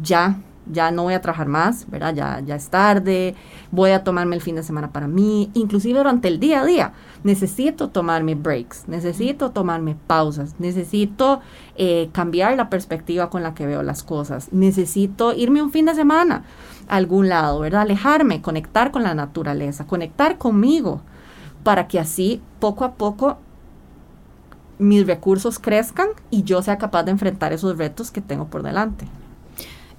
ya, 0.00 0.38
ya 0.70 0.90
no 0.90 1.04
voy 1.04 1.14
a 1.14 1.20
trabajar 1.20 1.48
más, 1.48 1.88
¿verdad? 1.90 2.14
Ya, 2.14 2.40
ya 2.40 2.54
es 2.54 2.68
tarde, 2.68 3.34
voy 3.70 3.90
a 3.90 4.04
tomarme 4.04 4.36
el 4.36 4.42
fin 4.42 4.54
de 4.54 4.62
semana 4.62 4.92
para 4.92 5.08
mí, 5.08 5.50
inclusive 5.54 5.98
durante 5.98 6.28
el 6.28 6.40
día 6.40 6.60
a 6.60 6.64
día. 6.64 6.92
Necesito 7.24 7.88
tomarme 7.88 8.34
breaks, 8.34 8.88
necesito 8.88 9.50
tomarme 9.50 9.96
pausas, 10.06 10.54
necesito 10.58 11.40
eh, 11.76 12.10
cambiar 12.12 12.56
la 12.56 12.70
perspectiva 12.70 13.30
con 13.30 13.42
la 13.42 13.54
que 13.54 13.66
veo 13.66 13.82
las 13.82 14.02
cosas, 14.02 14.52
necesito 14.52 15.32
irme 15.34 15.62
un 15.62 15.72
fin 15.72 15.86
de 15.86 15.94
semana 15.94 16.44
a 16.88 16.96
algún 16.96 17.28
lado, 17.28 17.60
¿verdad? 17.60 17.82
Alejarme, 17.82 18.42
conectar 18.42 18.90
con 18.90 19.02
la 19.02 19.14
naturaleza, 19.14 19.86
conectar 19.86 20.38
conmigo, 20.38 21.02
para 21.62 21.88
que 21.88 21.98
así 21.98 22.40
poco 22.60 22.84
a 22.84 22.94
poco 22.94 23.38
mis 24.78 25.06
recursos 25.06 25.58
crezcan 25.58 26.08
y 26.30 26.44
yo 26.44 26.62
sea 26.62 26.78
capaz 26.78 27.02
de 27.02 27.10
enfrentar 27.10 27.52
esos 27.52 27.76
retos 27.76 28.10
que 28.10 28.20
tengo 28.20 28.46
por 28.46 28.62
delante. 28.62 29.06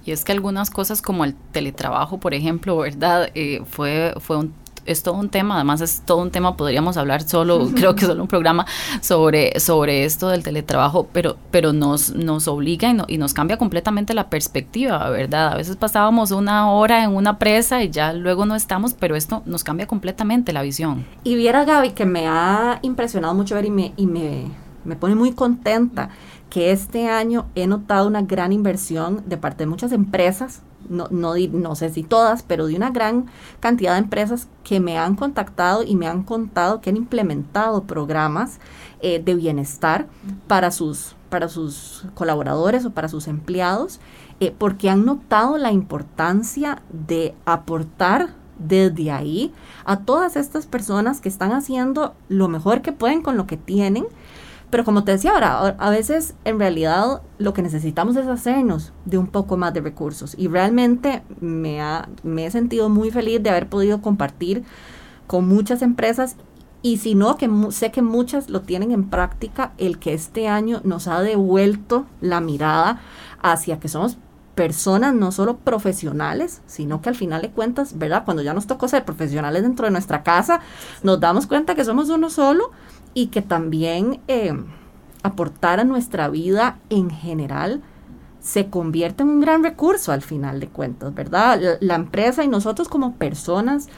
Y 0.04 0.12
es 0.12 0.24
que 0.24 0.32
algunas 0.32 0.70
cosas 0.70 1.02
como 1.02 1.24
el 1.24 1.34
teletrabajo, 1.52 2.18
por 2.18 2.34
ejemplo, 2.34 2.76
¿verdad? 2.78 3.30
Eh, 3.34 3.62
fue, 3.68 4.14
fue 4.18 4.38
un 4.38 4.54
es 4.86 5.02
todo 5.02 5.14
un 5.14 5.28
tema, 5.28 5.56
además 5.56 5.80
es 5.80 6.02
todo 6.04 6.18
un 6.18 6.30
tema, 6.30 6.56
podríamos 6.56 6.96
hablar 6.96 7.22
solo, 7.22 7.68
creo 7.74 7.94
que 7.94 8.06
solo 8.06 8.22
un 8.22 8.28
programa 8.28 8.66
sobre, 9.00 9.58
sobre 9.60 10.04
esto 10.04 10.28
del 10.28 10.42
teletrabajo, 10.42 11.08
pero, 11.12 11.36
pero 11.50 11.72
nos, 11.72 12.14
nos 12.14 12.48
obliga 12.48 12.90
y, 12.90 13.14
y, 13.14 13.18
nos 13.18 13.34
cambia 13.34 13.56
completamente 13.56 14.14
la 14.14 14.28
perspectiva, 14.28 15.08
¿verdad? 15.10 15.52
A 15.52 15.56
veces 15.56 15.76
pasábamos 15.76 16.30
una 16.30 16.70
hora 16.70 17.04
en 17.04 17.14
una 17.14 17.38
presa 17.38 17.82
y 17.82 17.90
ya 17.90 18.12
luego 18.12 18.46
no 18.46 18.56
estamos, 18.56 18.94
pero 18.94 19.16
esto 19.16 19.42
nos 19.46 19.64
cambia 19.64 19.86
completamente 19.86 20.52
la 20.52 20.62
visión. 20.62 21.04
Y 21.24 21.36
viera 21.36 21.64
Gaby 21.64 21.90
que 21.90 22.06
me 22.06 22.26
ha 22.26 22.78
impresionado 22.82 23.34
mucho 23.34 23.54
ver 23.54 23.66
y 23.66 23.70
me, 23.70 23.92
y 23.96 24.06
me, 24.06 24.46
me 24.84 24.96
pone 24.96 25.14
muy 25.14 25.32
contenta 25.32 26.10
que 26.50 26.72
este 26.72 27.08
año 27.08 27.46
he 27.54 27.66
notado 27.66 28.06
una 28.06 28.22
gran 28.22 28.52
inversión 28.52 29.22
de 29.26 29.36
parte 29.36 29.64
de 29.64 29.70
muchas 29.70 29.92
empresas, 29.92 30.62
no, 30.88 31.06
no, 31.10 31.34
no, 31.36 31.74
sé 31.76 31.90
si 31.90 32.02
todas, 32.02 32.42
pero 32.42 32.66
de 32.66 32.74
una 32.74 32.90
gran 32.90 33.26
cantidad 33.60 33.92
de 33.92 34.00
empresas 34.00 34.48
que 34.64 34.80
me 34.80 34.98
han 34.98 35.14
contactado 35.14 35.84
y 35.84 35.94
me 35.94 36.08
han 36.08 36.24
contado 36.24 36.80
que 36.80 36.90
han 36.90 36.96
implementado 36.96 37.84
programas 37.84 38.58
eh, 39.00 39.22
de 39.24 39.34
bienestar 39.36 40.08
para 40.48 40.72
sus, 40.72 41.14
para 41.28 41.48
sus 41.48 42.06
colaboradores 42.14 42.84
o 42.84 42.90
para 42.90 43.08
sus 43.08 43.28
empleados, 43.28 44.00
eh, 44.40 44.52
porque 44.56 44.90
han 44.90 45.04
notado 45.04 45.56
la 45.56 45.70
importancia 45.70 46.82
de 46.90 47.34
aportar 47.44 48.30
desde 48.58 49.10
ahí 49.10 49.52
a 49.84 50.00
todas 50.00 50.36
estas 50.36 50.66
personas 50.66 51.20
que 51.20 51.28
están 51.28 51.52
haciendo 51.52 52.14
lo 52.28 52.48
mejor 52.48 52.82
que 52.82 52.92
pueden 52.92 53.22
con 53.22 53.36
lo 53.36 53.46
que 53.46 53.56
tienen 53.56 54.06
pero 54.70 54.84
como 54.84 55.04
te 55.04 55.12
decía 55.12 55.32
ahora, 55.32 55.76
a 55.78 55.90
veces 55.90 56.34
en 56.44 56.58
realidad 56.58 57.22
lo 57.38 57.52
que 57.52 57.62
necesitamos 57.62 58.16
es 58.16 58.26
hacernos 58.26 58.92
de 59.04 59.18
un 59.18 59.26
poco 59.26 59.56
más 59.56 59.74
de 59.74 59.80
recursos. 59.80 60.34
Y 60.38 60.48
realmente 60.48 61.22
me, 61.40 61.80
ha, 61.80 62.08
me 62.22 62.46
he 62.46 62.50
sentido 62.50 62.88
muy 62.88 63.10
feliz 63.10 63.42
de 63.42 63.50
haber 63.50 63.68
podido 63.68 64.00
compartir 64.00 64.64
con 65.26 65.48
muchas 65.48 65.82
empresas 65.82 66.36
y 66.82 66.96
si 66.98 67.14
no, 67.14 67.36
que 67.36 67.50
sé 67.70 67.90
que 67.90 68.00
muchas 68.00 68.48
lo 68.48 68.62
tienen 68.62 68.90
en 68.90 69.10
práctica, 69.10 69.72
el 69.76 69.98
que 69.98 70.14
este 70.14 70.48
año 70.48 70.80
nos 70.82 71.08
ha 71.08 71.20
devuelto 71.20 72.06
la 72.20 72.40
mirada 72.40 73.00
hacia 73.42 73.78
que 73.78 73.88
somos 73.88 74.16
personas 74.54 75.14
no 75.14 75.30
solo 75.32 75.58
profesionales, 75.58 76.62
sino 76.66 77.00
que 77.00 77.08
al 77.08 77.14
final 77.14 77.42
de 77.42 77.50
cuentas, 77.50 77.98
¿verdad? 77.98 78.24
Cuando 78.24 78.42
ya 78.42 78.54
nos 78.54 78.66
tocó 78.66 78.88
ser 78.88 79.04
profesionales 79.04 79.62
dentro 79.62 79.86
de 79.86 79.90
nuestra 79.90 80.22
casa, 80.22 80.60
nos 81.02 81.20
damos 81.20 81.46
cuenta 81.46 81.74
que 81.74 81.84
somos 81.84 82.08
uno 82.08 82.30
solo 82.30 82.70
y 83.14 83.26
que 83.28 83.42
también 83.42 84.20
eh, 84.28 84.52
aportar 85.22 85.80
a 85.80 85.84
nuestra 85.84 86.28
vida 86.28 86.78
en 86.88 87.10
general 87.10 87.82
se 88.40 88.70
convierte 88.70 89.22
en 89.22 89.28
un 89.28 89.40
gran 89.40 89.62
recurso 89.62 90.12
al 90.12 90.22
final 90.22 90.60
de 90.60 90.68
cuentas, 90.68 91.14
¿verdad? 91.14 91.78
La, 91.80 91.94
empresa 91.94 92.42
y 92.42 92.48
nosotros 92.48 92.88
como 92.88 93.14
personas, 93.16 93.88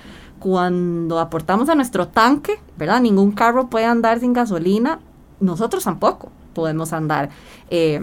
cuando 0.40 1.20
aportamos 1.20 1.68
a 1.68 1.76
nuestro 1.76 2.08
tanque, 2.08 2.58
¿verdad? 2.76 3.00
Ningún 3.00 3.30
carro 3.32 3.68
puede 3.68 3.84
andar 3.84 4.18
sin 4.18 4.32
gasolina, 4.32 4.98
nosotros 5.38 5.84
tampoco 5.84 6.30
podemos 6.54 6.92
andar 6.92 7.30
eh, 7.70 8.00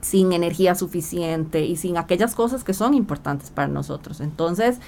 sin 0.00 0.32
energía 0.32 0.74
suficiente 0.74 1.64
y 1.64 1.76
sin 1.76 1.96
aquellas 1.96 2.34
cosas 2.34 2.62
que 2.62 2.74
son 2.74 2.92
importantes 2.92 3.50
para 3.50 3.68
nosotros. 3.68 4.20
Entonces, 4.20 4.78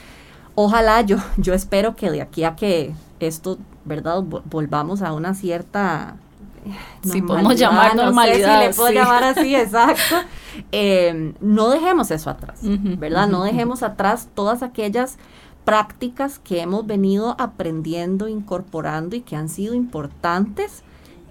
ojalá 0.54 1.00
yo, 1.00 1.16
yo 1.38 1.54
espero 1.54 1.96
que 1.96 2.10
de 2.10 2.20
aquí 2.20 2.44
a 2.44 2.54
que 2.54 2.92
esto, 3.20 3.58
¿verdad? 3.84 4.22
Volvamos 4.22 5.02
a 5.02 5.12
una 5.12 5.34
cierta... 5.34 6.16
Si 7.02 7.22
podemos 7.22 7.56
llamar 7.56 7.96
normalidad. 7.96 8.60
si 8.60 8.66
le 8.66 8.74
puedo 8.74 8.90
llamar 8.90 9.24
así, 9.24 9.54
exacto. 9.54 10.16
Em, 10.72 11.34
no 11.40 11.70
dejemos 11.70 12.10
eso 12.10 12.28
atrás, 12.28 12.58
¿verdad? 12.62 13.28
no 13.28 13.44
dejemos 13.44 13.84
atrás 13.84 14.28
todas 14.34 14.64
aquellas 14.64 15.16
prácticas 15.64 16.40
que 16.40 16.60
hemos 16.60 16.84
venido 16.86 17.36
aprendiendo, 17.38 18.26
incorporando 18.26 19.14
y 19.14 19.20
que 19.20 19.36
han 19.36 19.48
sido 19.48 19.74
importantes 19.74 20.82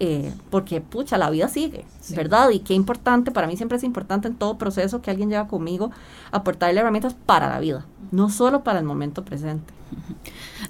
eh, 0.01 0.33
porque 0.49 0.79
pucha, 0.79 1.17
la 1.17 1.29
vida 1.29 1.49
sigue, 1.49 1.85
¿verdad? 2.15 2.51
Y 2.51 2.59
qué 2.59 2.73
importante, 2.73 3.31
para 3.31 3.47
mí 3.47 3.57
siempre 3.57 3.77
es 3.77 3.83
importante 3.83 4.29
en 4.29 4.35
todo 4.35 4.57
proceso 4.57 5.01
que 5.01 5.11
alguien 5.11 5.29
lleva 5.29 5.49
conmigo 5.49 5.91
aportarle 6.31 6.79
herramientas 6.79 7.15
para 7.25 7.49
la 7.49 7.59
vida, 7.59 7.85
no 8.11 8.29
solo 8.29 8.63
para 8.63 8.79
el 8.79 8.85
momento 8.85 9.25
presente. 9.25 9.73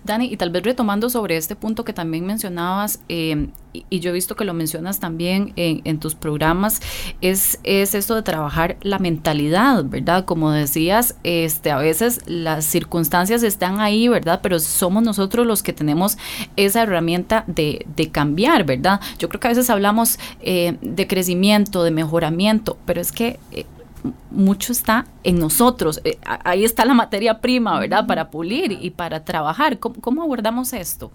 Dani, 0.04 0.26
y 0.26 0.38
tal 0.38 0.50
vez 0.50 0.64
retomando 0.64 1.10
sobre 1.10 1.38
este 1.38 1.56
punto 1.56 1.84
que 1.84 1.94
también 1.94 2.26
mencionabas, 2.26 3.02
eh, 3.10 3.50
y, 3.74 4.00
yo 4.00 4.10
he 4.10 4.14
visto 4.14 4.36
que 4.36 4.46
lo 4.46 4.54
mencionas 4.54 5.00
también 5.00 5.54
en, 5.56 6.00
tus 6.00 6.16
programas, 6.16 6.82
es, 7.22 7.60
es 7.64 7.94
esto 7.94 8.16
de 8.16 8.24
trabajar 8.24 8.78
la 8.82 8.98
mentalidad, 8.98 9.86
¿verdad? 9.86 10.26
Como 10.26 10.52
decías, 10.52 11.16
este, 11.24 11.72
a 11.72 11.78
veces 11.78 12.22
las 12.26 12.66
circunstancias 12.66 13.44
están 13.44 13.80
ahí, 13.80 14.08
¿verdad? 14.08 14.40
Pero 14.42 14.60
somos 14.60 15.04
nosotros 15.04 15.46
los 15.46 15.62
que 15.62 15.74
tenemos 15.74 16.18
esa 16.56 16.84
herramienta 16.84 17.44
de, 17.48 17.86
de 17.96 18.10
cambiar, 18.10 18.66
¿verdad? 18.66 19.00
Yo 19.20 19.30
creo 19.30 19.40
que 19.40 19.48
a 19.48 19.52
veces 19.52 19.70
hablamos 19.70 20.18
eh, 20.42 20.78
de 20.82 21.08
crecimiento, 21.08 21.84
de 21.84 21.92
mejoramiento, 21.92 22.78
pero 22.86 23.02
es 23.02 23.12
que... 23.12 23.40
Eh, 23.52 23.66
mucho 24.32 24.72
está 24.72 25.06
en 25.24 25.40
nosotros. 25.40 26.02
Eh, 26.04 26.18
ahí 26.24 26.64
está 26.64 26.86
la 26.86 26.94
materia 26.94 27.42
prima, 27.42 27.80
¿verdad? 27.80 28.06
Para 28.08 28.30
pulir 28.30 28.72
y 28.72 28.92
para 28.92 29.24
trabajar. 29.24 29.80
¿Cómo, 29.80 30.24
abordamos 30.24 30.74
esto? 30.74 31.12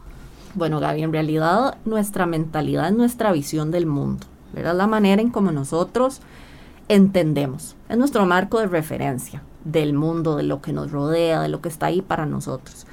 Bueno, 0.55 0.81
Gaby, 0.81 1.03
en 1.03 1.13
realidad 1.13 1.77
nuestra 1.85 2.27
mentalidad 2.27 2.89
es 2.89 2.95
nuestra 2.95 3.33
visión 3.33 3.71
del 3.71 3.87
mundo, 3.87 4.27
¿verdad? 4.53 4.77
La 4.77 4.87
manera 4.87 5.21
en 5.21 5.31
como 5.31 5.51
nosotros 5.51 6.21
entendemos. 6.89 7.77
Es 7.89 7.97
nuestro 7.97 8.27
marco 8.27 8.61
de 8.61 8.67
referencia 8.67 9.43
del 9.65 9.95
mundo, 9.95 10.37
de 10.37 10.45
lo 10.45 10.61
que 10.61 10.73
nos 10.73 10.91
rodea, 10.93 11.41
de 11.41 11.49
lo 11.49 11.61
que 11.61 11.69
está 11.69 11.87
ahí 11.87 12.03
para 12.03 12.27
nosotros. 12.27 12.87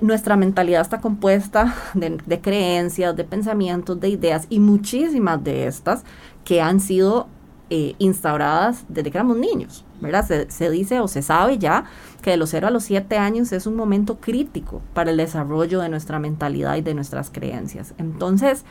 nuestra 0.00 0.36
mentalidad 0.36 0.80
está 0.80 1.00
compuesta 1.00 1.74
de, 1.94 2.18
de, 2.24 2.40
creencias, 2.40 3.14
de 3.14 3.24
pensamientos, 3.24 4.00
de 4.00 4.08
ideas 4.08 4.46
y 4.48 4.58
muchísimas 4.58 5.42
de 5.44 5.66
estas 5.66 6.04
que 6.44 6.62
han 6.62 6.80
sido 6.80 7.28
eh, 7.70 7.94
instauradas 7.98 8.84
desde 8.88 9.10
que 9.10 9.18
éramos 9.18 9.36
niños, 9.36 9.84
¿verdad? 10.00 10.46
Se, 10.48 10.70
dice 10.70 11.00
o 11.00 11.08
se 11.08 11.22
sabe 11.22 11.58
ya 11.58 11.84
que 12.22 12.30
de 12.30 12.36
los 12.36 12.50
0 12.50 12.68
a 12.68 12.70
los 12.70 12.84
7 12.84 13.18
años 13.18 13.52
es 13.52 13.66
un 13.66 13.76
momento 13.76 14.18
crítico 14.18 14.82
para 14.94 15.10
el 15.10 15.16
desarrollo 15.16 15.80
de 15.80 15.88
nuestra 15.88 16.18
mentalidad 16.18 16.76
y 16.76 16.82
de 16.82 16.94
nuestras 16.94 17.30
creencias. 17.30 17.94
Entonces, 17.98 18.64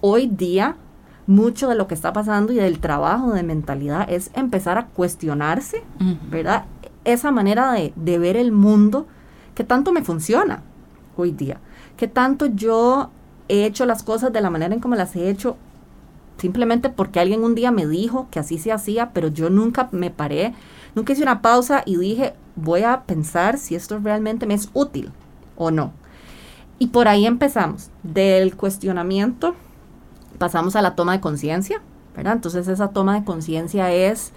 hoy 0.00 0.26
día, 0.26 0.76
mucho 1.26 1.68
de 1.68 1.76
lo 1.76 1.86
que 1.86 1.94
está 1.94 2.12
pasando 2.12 2.52
y 2.52 2.56
del 2.56 2.80
trabajo 2.80 3.32
de 3.32 3.42
mentalidad 3.42 4.10
es 4.10 4.30
empezar 4.34 4.76
a 4.78 4.86
cuestionarse, 4.86 5.84
¿verdad? 6.30 6.64
Esa 7.04 7.30
manera 7.30 7.72
de, 7.72 7.92
de 7.96 8.18
ver 8.18 8.36
el 8.36 8.52
mundo 8.52 9.06
que 9.54 9.64
tanto 9.64 9.92
me 9.92 10.02
funciona 10.02 10.62
hoy 11.16 11.30
día 11.30 11.58
qué 11.96 12.08
tanto 12.08 12.46
yo 12.46 13.10
he 13.48 13.64
hecho 13.64 13.86
las 13.86 14.02
cosas 14.02 14.32
de 14.32 14.40
la 14.40 14.50
manera 14.50 14.74
en 14.74 14.80
como 14.80 14.94
las 14.94 15.14
he 15.16 15.28
hecho 15.28 15.56
simplemente 16.42 16.88
porque 16.88 17.20
alguien 17.20 17.44
un 17.44 17.54
día 17.54 17.70
me 17.70 17.86
dijo 17.86 18.26
que 18.32 18.40
así 18.40 18.58
se 18.58 18.72
hacía, 18.72 19.12
pero 19.12 19.28
yo 19.28 19.48
nunca 19.48 19.88
me 19.92 20.10
paré, 20.10 20.54
nunca 20.96 21.12
hice 21.12 21.22
una 21.22 21.40
pausa 21.40 21.84
y 21.86 21.96
dije, 21.96 22.34
voy 22.56 22.82
a 22.82 23.02
pensar 23.02 23.58
si 23.58 23.76
esto 23.76 24.00
realmente 24.00 24.44
me 24.44 24.54
es 24.54 24.68
útil 24.74 25.12
o 25.56 25.70
no. 25.70 25.92
Y 26.80 26.88
por 26.88 27.06
ahí 27.06 27.26
empezamos, 27.26 27.90
del 28.02 28.56
cuestionamiento 28.56 29.54
pasamos 30.38 30.74
a 30.74 30.82
la 30.82 30.96
toma 30.96 31.12
de 31.12 31.20
conciencia, 31.20 31.80
¿verdad? 32.16 32.32
Entonces 32.32 32.66
esa 32.66 32.88
toma 32.88 33.14
de 33.14 33.24
conciencia 33.24 33.92
es, 33.92 34.32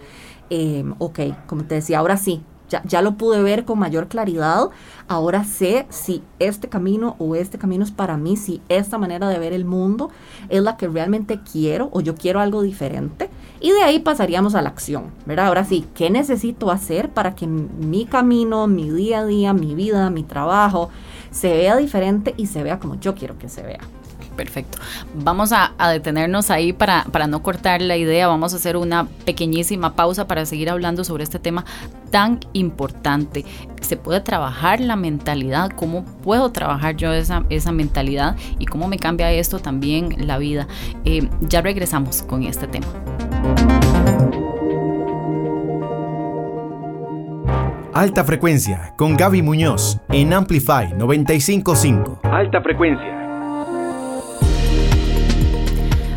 eh, 0.52 0.86
ok, 1.00 1.22
como 1.48 1.64
te 1.64 1.74
decía, 1.74 1.98
ahora 1.98 2.18
sí, 2.18 2.44
ya, 2.70 3.02
lo 3.02 3.16
pude 3.16 3.42
ver 3.42 3.66
con 3.66 3.80
mayor 3.80 4.08
claridad, 4.08 4.70
ahora 5.08 5.44
sé 5.44 5.86
si 5.90 6.24
este 6.40 6.68
camino 6.70 7.16
o 7.20 7.36
este 7.36 7.58
camino 7.58 7.84
es 7.84 7.92
para 7.92 8.18
mí, 8.18 8.38
si 8.38 8.62
esta 8.70 8.98
manera 8.98 9.30
de 9.30 9.40
ver 9.40 9.54
el 9.54 9.66
mundo 9.66 10.10
es 10.50 10.62
la 10.62 10.78
que 10.78 10.88
realmente 10.88 11.40
quiero 11.52 11.90
o 11.92 12.02
yo 12.02 12.16
quiero 12.16 12.40
algo 12.40 12.62
diferente. 12.62 13.30
Y 13.60 13.72
de 13.72 13.84
ahí 13.84 14.00
pasaríamos 14.00 14.56
a 14.56 14.62
la 14.62 14.70
acción, 14.70 15.12
¿verdad? 15.26 15.48
Ahora 15.48 15.64
sí, 15.64 15.86
¿qué 15.96 16.10
necesito 16.10 16.72
hacer 16.72 17.10
para 17.10 17.36
que 17.36 17.48
mi 17.48 18.06
camino, 18.06 18.68
mi 18.68 18.90
día 18.90 19.20
a 19.20 19.26
día, 19.26 19.54
mi 19.54 19.76
vida, 19.76 20.10
mi 20.10 20.24
trabajo 20.24 20.90
se 21.32 21.50
vea 21.50 21.76
diferente 21.78 22.34
y 22.38 22.48
se 22.48 22.64
vea 22.64 22.80
como 22.80 23.00
yo 23.00 23.16
quiero 23.16 23.38
que 23.38 23.50
se 23.50 23.64
vea? 23.64 23.80
Perfecto. 24.36 24.78
Vamos 25.14 25.52
a, 25.54 25.74
detenernos 25.92 26.52
ahí 26.52 26.74
para, 26.74 27.06
para, 27.12 27.28
no 27.28 27.42
cortar 27.42 27.82
la 27.82 27.98
idea. 27.98 28.28
Vamos 28.28 28.54
a 28.54 28.58
hacer 28.58 28.78
una 28.78 29.08
pequeñísima 29.26 29.96
pausa 29.96 30.28
para 30.28 30.46
seguir 30.46 30.70
hablando 30.70 31.04
sobre 31.04 31.24
este 31.24 31.40
tema 31.40 31.66
tan 32.12 32.40
importante. 32.54 33.46
¿Se 33.82 33.98
puede 33.98 34.22
trabajar 34.22 34.80
la 34.80 34.96
mentalidad? 34.96 35.72
¿Cómo 35.76 36.06
puedo 36.24 36.52
trabajar 36.52 36.96
yo 36.96 37.14
esa, 37.14 37.44
esa 37.50 37.72
mentalidad? 37.72 38.36
¿Y 38.60 38.66
cómo 38.66 38.88
me 38.88 38.98
cambia 38.98 39.32
esto 39.32 39.60
también 39.60 40.28
la 40.28 40.38
vida? 40.38 40.68
Eh, 41.06 41.30
ya 41.42 41.62
regresamos 41.62 42.22
con 42.24 42.44
este 42.44 42.68
tema. 42.68 42.88
Alta 47.96 48.26
frecuencia 48.26 48.94
con 48.98 49.16
Gaby 49.16 49.42
Muñoz 49.42 50.02
en 50.10 50.34
Amplify 50.34 50.94
955. 50.98 52.20
Alta 52.24 52.62
frecuencia. 52.62 53.25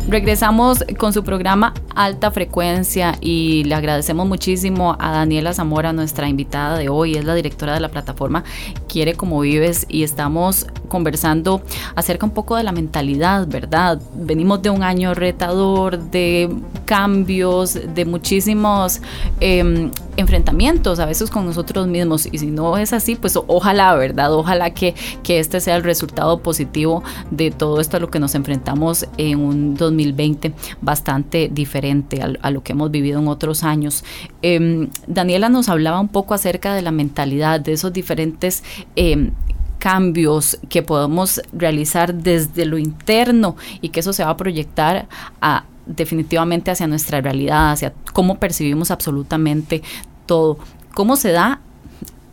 Regresamos 0.09 0.83
con 0.97 1.13
su 1.13 1.23
programa 1.23 1.75
Alta 1.93 2.31
Frecuencia 2.31 3.15
y 3.21 3.63
le 3.65 3.75
agradecemos 3.75 4.25
muchísimo 4.25 4.97
a 4.97 5.11
Daniela 5.11 5.53
Zamora, 5.53 5.93
nuestra 5.93 6.27
invitada 6.27 6.79
de 6.79 6.89
hoy, 6.89 7.15
es 7.15 7.25
la 7.25 7.35
directora 7.35 7.75
de 7.75 7.79
la 7.79 7.89
plataforma 7.89 8.43
Quiere 8.89 9.13
como 9.13 9.39
vives 9.39 9.85
y 9.87 10.03
estamos 10.03 10.65
conversando 10.89 11.61
acerca 11.95 12.25
un 12.25 12.33
poco 12.33 12.57
de 12.57 12.63
la 12.63 12.71
mentalidad, 12.71 13.47
¿verdad? 13.47 14.01
Venimos 14.15 14.61
de 14.61 14.71
un 14.71 14.83
año 14.83 15.13
retador, 15.13 15.99
de 15.99 16.49
cambios, 16.85 17.79
de 17.93 18.03
muchísimos 18.03 18.99
em, 19.39 19.91
enfrentamientos 20.17 20.99
a 20.99 21.05
veces 21.05 21.29
con 21.29 21.45
nosotros 21.45 21.87
mismos 21.87 22.27
y 22.29 22.39
si 22.39 22.47
no 22.47 22.77
es 22.77 22.91
así, 22.91 23.15
pues 23.15 23.37
ojalá, 23.47 23.93
¿verdad? 23.95 24.33
Ojalá 24.33 24.71
que, 24.71 24.95
que 25.23 25.39
este 25.39 25.61
sea 25.61 25.75
el 25.75 25.83
resultado 25.83 26.39
positivo 26.39 27.03
de 27.31 27.51
todo 27.51 27.79
esto 27.79 27.97
a 27.97 27.99
lo 27.99 28.09
que 28.09 28.19
nos 28.19 28.35
enfrentamos 28.35 29.07
en 29.17 29.39
un 29.39 29.75
2020 29.75 30.53
bastante 30.81 31.49
diferente 31.51 32.21
a, 32.21 32.51
lo 32.51 32.63
que 32.63 32.73
hemos 32.73 32.91
vivido 32.91 33.19
en 33.19 33.27
otros 33.27 33.63
años. 33.63 34.03
Em, 34.41 34.89
Daniela 35.07 35.49
nos 35.49 35.69
hablaba 35.69 35.99
un 35.99 36.09
poco 36.09 36.33
acerca 36.33 36.73
de 36.73 36.81
la 36.81 36.91
mentalidad, 36.91 37.59
de 37.59 37.73
esos 37.73 37.93
diferentes 37.93 38.63
em, 38.95 39.31
cambios 39.79 40.59
que 40.69 40.83
podemos 40.83 41.41
realizar 41.53 42.13
desde 42.13 42.65
lo 42.65 42.77
interno 42.77 43.55
y 43.81 43.89
que 43.89 44.01
eso 44.01 44.13
se 44.13 44.23
va 44.23 44.31
a 44.31 44.37
proyectar 44.37 45.07
a, 45.41 45.63
definitivamente 45.85 46.69
hacia 46.69 46.85
nuestra 46.87 47.21
realidad, 47.21 47.71
hacia 47.71 47.93
cómo 48.13 48.39
percibimos 48.39 48.91
absolutamente 48.91 49.81
todo. 50.25 50.59
¿Cómo 50.93 51.15
se 51.15 51.31
da 51.31 51.61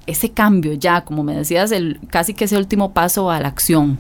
ese 0.07 0.31
cambio 0.31 0.73
ya, 0.75 1.05
como 1.05 1.23
me 1.23 1.37
decías, 1.37 1.73
el, 1.73 2.01
casi 2.11 2.35
que 2.35 2.45
ese 2.45 2.59
último 2.59 2.93
paso 2.93 3.31
a 3.31 3.41
la 3.41 3.49
acción? 3.49 3.99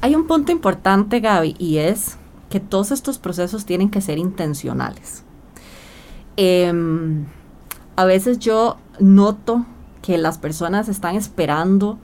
Hay 0.00 0.14
un 0.14 0.26
punto 0.26 0.52
importante, 0.52 1.20
Gaby, 1.20 1.56
y 1.58 1.78
es 1.78 2.16
que 2.48 2.60
todos 2.60 2.92
estos 2.92 3.18
procesos 3.18 3.66
tienen 3.66 3.90
que 3.90 4.00
ser 4.00 4.18
intencionales. 4.18 5.24
Em, 6.36 7.24
a 7.96 8.04
veces 8.04 8.38
yo 8.38 8.76
noto 9.00 9.66
que 10.06 10.18
las 10.18 10.38
personas 10.38 10.88
están 10.88 11.16
esperando 11.16 11.98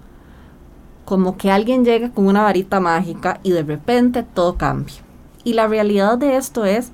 como 1.05 1.37
que 1.37 1.53
alguien 1.53 1.85
llegue 1.85 2.11
con 2.11 2.27
una 2.27 2.43
varita 2.43 2.81
mágica 2.81 3.38
y 3.45 3.53
de 3.53 3.62
repente 3.62 4.25
todo 4.25 4.57
cambia. 4.57 4.97
Y 5.45 5.53
la 5.53 5.69
realidad 5.69 6.19
de 6.19 6.37
esto 6.37 6.65
es 6.65 6.91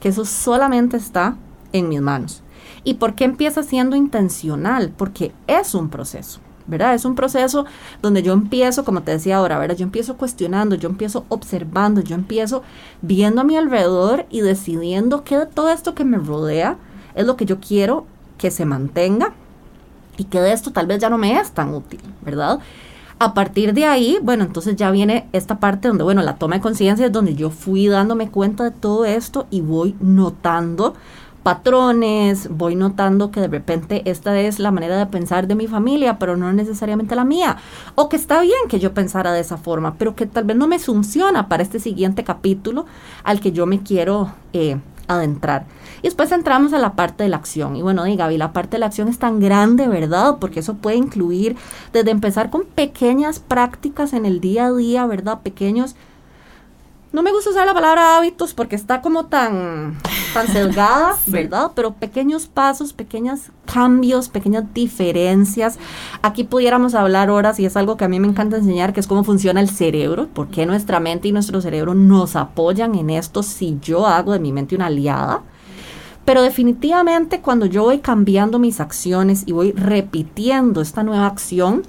que 0.00 0.08
eso 0.08 0.24
solamente 0.24 0.96
está 0.96 1.36
en 1.74 1.90
mis 1.90 2.00
manos. 2.00 2.42
¿Y 2.82 2.94
por 2.94 3.14
qué 3.14 3.24
empieza 3.24 3.62
siendo 3.62 3.94
intencional? 3.94 4.90
Porque 4.96 5.32
es 5.46 5.74
un 5.74 5.90
proceso. 5.90 6.40
¿verdad? 6.66 6.94
Es 6.94 7.04
un 7.04 7.14
proceso 7.14 7.66
donde 8.00 8.22
yo 8.22 8.32
empiezo, 8.32 8.84
como 8.86 9.02
te 9.02 9.10
decía 9.10 9.36
ahora, 9.36 9.58
¿verdad? 9.58 9.76
Yo 9.76 9.84
empiezo 9.84 10.16
cuestionando, 10.16 10.76
yo 10.76 10.88
empiezo 10.88 11.26
observando, 11.28 12.00
yo 12.00 12.14
empiezo 12.14 12.62
viendo 13.02 13.42
a 13.42 13.44
mi 13.44 13.56
alrededor 13.56 14.24
y 14.30 14.40
decidiendo 14.40 15.24
qué 15.24 15.36
de 15.36 15.46
todo 15.46 15.70
esto 15.70 15.94
que 15.94 16.04
me 16.04 16.16
rodea 16.16 16.78
es 17.14 17.26
lo 17.26 17.36
que 17.36 17.44
yo 17.44 17.58
quiero 17.58 18.06
que 18.36 18.50
se 18.50 18.66
mantenga 18.66 19.34
y 20.18 20.24
que 20.24 20.40
de 20.40 20.52
esto 20.52 20.72
tal 20.72 20.86
vez 20.86 20.98
ya 20.98 21.08
no 21.08 21.16
me 21.16 21.38
es 21.38 21.52
tan 21.52 21.72
útil, 21.72 22.00
¿verdad? 22.20 22.58
A 23.20 23.34
partir 23.34 23.72
de 23.72 23.84
ahí, 23.84 24.18
bueno, 24.22 24.44
entonces 24.44 24.76
ya 24.76 24.90
viene 24.90 25.28
esta 25.32 25.58
parte 25.58 25.88
donde, 25.88 26.04
bueno, 26.04 26.22
la 26.22 26.36
toma 26.36 26.56
de 26.56 26.60
conciencia 26.60 27.06
es 27.06 27.12
donde 27.12 27.34
yo 27.34 27.50
fui 27.50 27.88
dándome 27.88 28.30
cuenta 28.30 28.64
de 28.64 28.70
todo 28.70 29.06
esto 29.06 29.46
y 29.50 29.60
voy 29.60 29.96
notando 30.00 30.94
patrones, 31.42 32.48
voy 32.50 32.74
notando 32.74 33.30
que 33.30 33.40
de 33.40 33.48
repente 33.48 34.02
esta 34.04 34.38
es 34.38 34.58
la 34.58 34.70
manera 34.70 34.98
de 34.98 35.06
pensar 35.06 35.46
de 35.46 35.54
mi 35.54 35.66
familia, 35.66 36.18
pero 36.18 36.36
no 36.36 36.52
necesariamente 36.52 37.16
la 37.16 37.24
mía. 37.24 37.56
O 37.94 38.08
que 38.08 38.16
está 38.16 38.40
bien 38.42 38.68
que 38.68 38.78
yo 38.78 38.92
pensara 38.92 39.32
de 39.32 39.40
esa 39.40 39.56
forma, 39.56 39.94
pero 39.94 40.14
que 40.14 40.26
tal 40.26 40.44
vez 40.44 40.56
no 40.56 40.68
me 40.68 40.78
funciona 40.78 41.48
para 41.48 41.62
este 41.62 41.80
siguiente 41.80 42.22
capítulo 42.22 42.86
al 43.24 43.40
que 43.40 43.52
yo 43.52 43.66
me 43.66 43.82
quiero 43.82 44.30
eh, 44.52 44.78
adentrar. 45.06 45.64
Y 45.98 46.08
después 46.08 46.32
entramos 46.32 46.72
a 46.72 46.78
la 46.78 46.94
parte 46.94 47.24
de 47.24 47.28
la 47.28 47.36
acción. 47.36 47.76
Y 47.76 47.82
bueno, 47.82 48.04
diga, 48.04 48.24
Gaby, 48.24 48.38
la 48.38 48.52
parte 48.52 48.72
de 48.72 48.80
la 48.80 48.86
acción 48.86 49.08
es 49.08 49.18
tan 49.18 49.40
grande, 49.40 49.88
¿verdad? 49.88 50.36
Porque 50.40 50.60
eso 50.60 50.74
puede 50.74 50.96
incluir 50.96 51.56
desde 51.92 52.10
empezar 52.10 52.50
con 52.50 52.64
pequeñas 52.64 53.40
prácticas 53.40 54.12
en 54.12 54.26
el 54.26 54.40
día 54.40 54.66
a 54.66 54.72
día, 54.72 55.06
¿verdad? 55.06 55.40
Pequeños 55.42 55.96
no 57.10 57.22
me 57.22 57.32
gusta 57.32 57.50
usar 57.50 57.66
la 57.66 57.72
palabra 57.72 58.18
hábitos 58.18 58.52
porque 58.52 58.76
está 58.76 59.00
como 59.00 59.26
tan, 59.26 59.96
tan 60.34 60.46
sesgada, 60.52 61.16
¿verdad? 61.26 61.70
Pero 61.74 61.94
pequeños 61.94 62.46
pasos, 62.46 62.92
pequeños 62.92 63.50
cambios, 63.64 64.28
pequeñas 64.28 64.64
diferencias. 64.74 65.78
Aquí 66.20 66.44
pudiéramos 66.44 66.94
hablar 66.94 67.30
horas 67.30 67.58
y 67.60 67.64
es 67.64 67.78
algo 67.78 67.96
que 67.96 68.04
a 68.04 68.08
mí 68.08 68.20
me 68.20 68.28
encanta 68.28 68.58
enseñar, 68.58 68.92
que 68.92 69.00
es 69.00 69.06
cómo 69.06 69.24
funciona 69.24 69.60
el 69.60 69.70
cerebro, 69.70 70.28
por 70.28 70.48
qué 70.48 70.66
nuestra 70.66 71.00
mente 71.00 71.28
y 71.28 71.32
nuestro 71.32 71.62
cerebro 71.62 71.94
nos 71.94 72.36
apoyan 72.36 72.94
en 72.94 73.08
esto 73.08 73.42
si 73.42 73.78
yo 73.80 74.06
hago 74.06 74.32
de 74.32 74.40
mi 74.40 74.52
mente 74.52 74.74
una 74.74 74.86
aliada. 74.86 75.42
Pero 76.28 76.42
definitivamente 76.42 77.40
cuando 77.40 77.64
yo 77.64 77.84
voy 77.84 78.00
cambiando 78.00 78.58
mis 78.58 78.80
acciones 78.80 79.44
y 79.46 79.52
voy 79.52 79.72
repitiendo 79.72 80.82
esta 80.82 81.02
nueva 81.02 81.26
acción, 81.26 81.84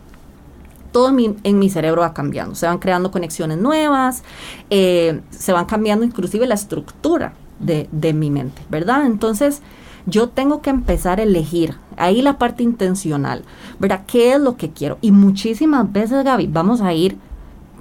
todo 0.94 1.10
en 1.10 1.60
mi, 1.60 1.70
cerebro 1.70 2.04
va 2.04 2.14
cambiando, 2.14 2.56
se 2.56 2.66
van 2.66 2.78
creando 2.78 3.12
conexiones 3.12 3.58
nuevas, 3.58 4.24
eh, 4.70 5.20
se 5.30 5.52
van 5.52 5.66
cambiando 5.66 6.06
inclusive 6.06 6.48
la 6.48 6.56
estructura 6.56 7.34
de, 7.60 7.90
de, 7.92 8.14
mi 8.14 8.32
mente, 8.32 8.62
¿verdad? 8.70 9.08
Entonces 9.08 9.62
yo 10.06 10.30
tengo 10.30 10.62
que 10.62 10.70
empezar 10.70 11.20
a 11.20 11.24
elegir, 11.24 11.76
ahí 11.98 12.22
la 12.22 12.38
parte 12.38 12.64
intencional, 12.64 13.44
¿verdad? 13.78 14.06
¿Qué 14.08 14.32
es 14.32 14.40
lo 14.40 14.56
que 14.56 14.70
quiero? 14.70 15.00
Y 15.02 15.12
muchísimas 15.12 15.92
veces, 15.92 16.24
Gaby, 16.24 16.48
vamos 16.48 16.80
a 16.80 16.94
ir 16.94 17.18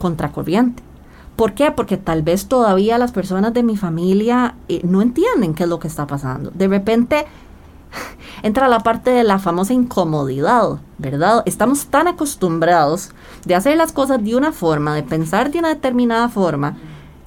contracorriente. 0.00 0.87
¿Por 1.38 1.54
qué? 1.54 1.70
Porque 1.70 1.96
tal 1.96 2.22
vez 2.22 2.48
todavía 2.48 2.98
las 2.98 3.12
personas 3.12 3.54
de 3.54 3.62
mi 3.62 3.76
familia 3.76 4.56
eh, 4.68 4.80
no 4.82 5.02
entienden 5.02 5.54
qué 5.54 5.62
es 5.62 5.68
lo 5.68 5.78
que 5.78 5.86
está 5.86 6.04
pasando. 6.04 6.50
De 6.50 6.66
repente 6.66 7.26
entra 8.42 8.66
la 8.66 8.80
parte 8.80 9.12
de 9.12 9.22
la 9.22 9.38
famosa 9.38 9.72
incomodidad, 9.72 10.80
¿verdad? 10.98 11.44
Estamos 11.46 11.86
tan 11.86 12.08
acostumbrados 12.08 13.10
de 13.44 13.54
hacer 13.54 13.76
las 13.76 13.92
cosas 13.92 14.20
de 14.24 14.34
una 14.34 14.50
forma, 14.50 14.96
de 14.96 15.04
pensar 15.04 15.52
de 15.52 15.60
una 15.60 15.68
determinada 15.68 16.28
forma, 16.28 16.76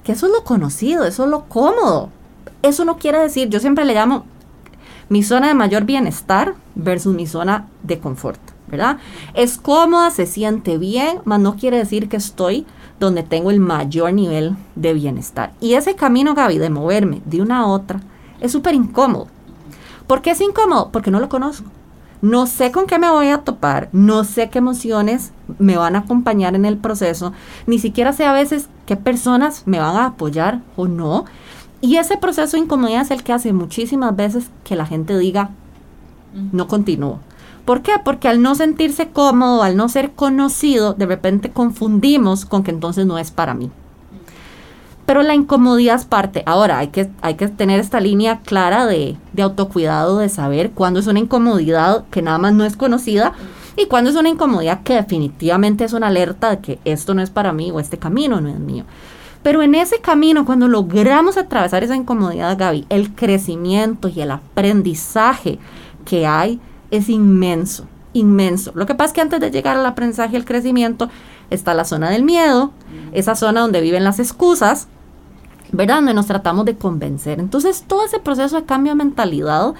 que 0.04 0.12
eso 0.12 0.26
es 0.26 0.32
lo 0.32 0.44
conocido, 0.44 1.06
eso 1.06 1.24
es 1.24 1.30
lo 1.30 1.44
cómodo. 1.44 2.10
Eso 2.60 2.84
no 2.84 2.98
quiere 2.98 3.18
decir, 3.18 3.48
yo 3.48 3.60
siempre 3.60 3.86
le 3.86 3.94
llamo 3.94 4.26
mi 5.08 5.22
zona 5.22 5.48
de 5.48 5.54
mayor 5.54 5.84
bienestar 5.84 6.52
versus 6.74 7.14
mi 7.14 7.26
zona 7.26 7.66
de 7.82 7.98
confort, 7.98 8.40
¿verdad? 8.68 8.98
Es 9.32 9.56
cómoda, 9.56 10.10
se 10.10 10.26
siente 10.26 10.76
bien, 10.76 11.20
mas 11.24 11.40
no 11.40 11.56
quiere 11.56 11.78
decir 11.78 12.10
que 12.10 12.18
estoy 12.18 12.66
donde 13.06 13.22
tengo 13.22 13.50
el 13.50 13.60
mayor 13.60 14.12
nivel 14.12 14.56
de 14.74 14.94
bienestar. 14.94 15.52
Y 15.60 15.74
ese 15.74 15.94
camino, 15.94 16.34
Gaby, 16.34 16.58
de 16.58 16.70
moverme 16.70 17.22
de 17.24 17.42
una 17.42 17.60
a 17.60 17.66
otra, 17.66 18.00
es 18.40 18.52
súper 18.52 18.74
incómodo. 18.74 19.28
¿Por 20.06 20.22
qué 20.22 20.30
es 20.30 20.40
incómodo? 20.40 20.90
Porque 20.90 21.10
no 21.10 21.20
lo 21.20 21.28
conozco. 21.28 21.68
no 22.22 22.46
sé 22.46 22.70
con 22.70 22.86
qué 22.86 22.98
me 23.00 23.10
voy 23.10 23.28
a 23.28 23.38
topar, 23.38 23.88
no 23.92 24.22
sé 24.22 24.48
qué 24.48 24.58
emociones 24.58 25.32
me 25.58 25.76
van 25.76 25.96
a 25.96 26.00
acompañar 26.00 26.54
en 26.54 26.64
el 26.64 26.78
proceso, 26.78 27.32
ni 27.66 27.80
siquiera 27.80 28.12
sé 28.12 28.24
a 28.24 28.32
veces 28.32 28.68
qué 28.86 28.96
personas 28.96 29.64
me 29.66 29.80
van 29.80 29.96
a 29.96 30.06
apoyar 30.06 30.60
o 30.76 30.86
no. 30.86 31.24
Y 31.80 31.96
ese 31.96 32.16
proceso 32.16 32.56
de 32.56 32.62
incomodidad 32.62 33.02
es 33.02 33.10
el 33.10 33.24
que 33.24 33.32
hace 33.32 33.52
muchísimas 33.52 34.14
veces 34.14 34.50
que 34.62 34.76
la 34.76 34.86
gente 34.86 35.18
diga, 35.18 35.50
no 36.52 36.68
continúo. 36.68 37.18
¿Por 37.64 37.82
qué? 37.82 37.92
Porque 38.04 38.28
al 38.28 38.42
no 38.42 38.54
sentirse 38.54 39.08
cómodo, 39.08 39.62
al 39.62 39.76
no 39.76 39.88
ser 39.88 40.12
conocido, 40.12 40.94
de 40.94 41.06
repente 41.06 41.50
confundimos 41.50 42.44
con 42.44 42.64
que 42.64 42.72
entonces 42.72 43.06
no 43.06 43.18
es 43.18 43.30
para 43.30 43.54
mí. 43.54 43.70
Pero 45.06 45.22
la 45.22 45.34
incomodidad 45.34 45.96
es 45.96 46.04
parte. 46.04 46.42
Ahora, 46.46 46.78
hay 46.78 46.88
que, 46.88 47.10
hay 47.20 47.34
que 47.34 47.48
tener 47.48 47.80
esta 47.80 48.00
línea 48.00 48.40
clara 48.40 48.86
de, 48.86 49.16
de 49.32 49.42
autocuidado, 49.42 50.18
de 50.18 50.28
saber 50.28 50.70
cuándo 50.70 51.00
es 51.00 51.06
una 51.06 51.18
incomodidad 51.18 52.04
que 52.10 52.22
nada 52.22 52.38
más 52.38 52.52
no 52.52 52.64
es 52.64 52.76
conocida 52.76 53.32
y 53.76 53.86
cuándo 53.86 54.10
es 54.10 54.16
una 54.16 54.28
incomodidad 54.28 54.82
que 54.82 54.94
definitivamente 54.94 55.84
es 55.84 55.92
una 55.92 56.08
alerta 56.08 56.50
de 56.50 56.58
que 56.58 56.78
esto 56.84 57.14
no 57.14 57.22
es 57.22 57.30
para 57.30 57.52
mí 57.52 57.70
o 57.70 57.80
este 57.80 57.98
camino 57.98 58.40
no 58.40 58.48
es 58.48 58.58
mío. 58.58 58.84
Pero 59.42 59.62
en 59.62 59.74
ese 59.74 60.00
camino, 60.00 60.44
cuando 60.44 60.68
logramos 60.68 61.36
atravesar 61.36 61.82
esa 61.82 61.96
incomodidad, 61.96 62.56
Gaby, 62.56 62.86
el 62.88 63.12
crecimiento 63.14 64.08
y 64.08 64.20
el 64.20 64.30
aprendizaje 64.30 65.58
que 66.04 66.26
hay 66.26 66.60
es 66.92 67.08
inmenso, 67.08 67.86
inmenso. 68.12 68.70
Lo 68.76 68.86
que 68.86 68.94
pasa 68.94 69.08
es 69.08 69.12
que 69.14 69.20
antes 69.22 69.40
de 69.40 69.50
llegar 69.50 69.76
al 69.76 69.86
aprendizaje 69.86 70.34
y 70.34 70.36
el 70.36 70.44
crecimiento 70.44 71.08
está 71.50 71.74
la 71.74 71.84
zona 71.84 72.10
del 72.10 72.22
miedo, 72.22 72.70
esa 73.12 73.34
zona 73.34 73.62
donde 73.62 73.80
viven 73.80 74.04
las 74.04 74.20
excusas, 74.20 74.86
¿verdad? 75.72 75.96
Donde 75.96 76.14
nos 76.14 76.26
tratamos 76.26 76.66
de 76.66 76.76
convencer. 76.76 77.40
Entonces, 77.40 77.84
todo 77.88 78.04
ese 78.04 78.20
proceso 78.20 78.56
de 78.56 78.66
cambio 78.66 78.92
de 78.92 78.96
mentalidad, 78.96 79.72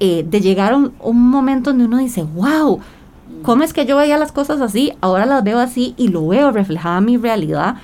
eh, 0.00 0.24
de 0.28 0.40
llegar 0.40 0.72
a 0.72 0.76
un, 0.78 0.94
un, 1.00 1.30
momento 1.30 1.70
donde 1.70 1.84
uno 1.84 1.98
dice, 1.98 2.22
wow, 2.22 2.80
¿cómo 3.42 3.62
es 3.62 3.74
que 3.74 3.84
yo 3.84 3.98
veía 3.98 4.16
las 4.16 4.32
cosas 4.32 4.62
así? 4.62 4.94
Ahora 5.02 5.26
las 5.26 5.44
veo 5.44 5.58
así 5.58 5.94
y 5.98 6.08
lo 6.08 6.26
veo 6.26 6.50
reflejada 6.50 6.98
en 6.98 7.04
mi 7.04 7.16
realidad. 7.18 7.76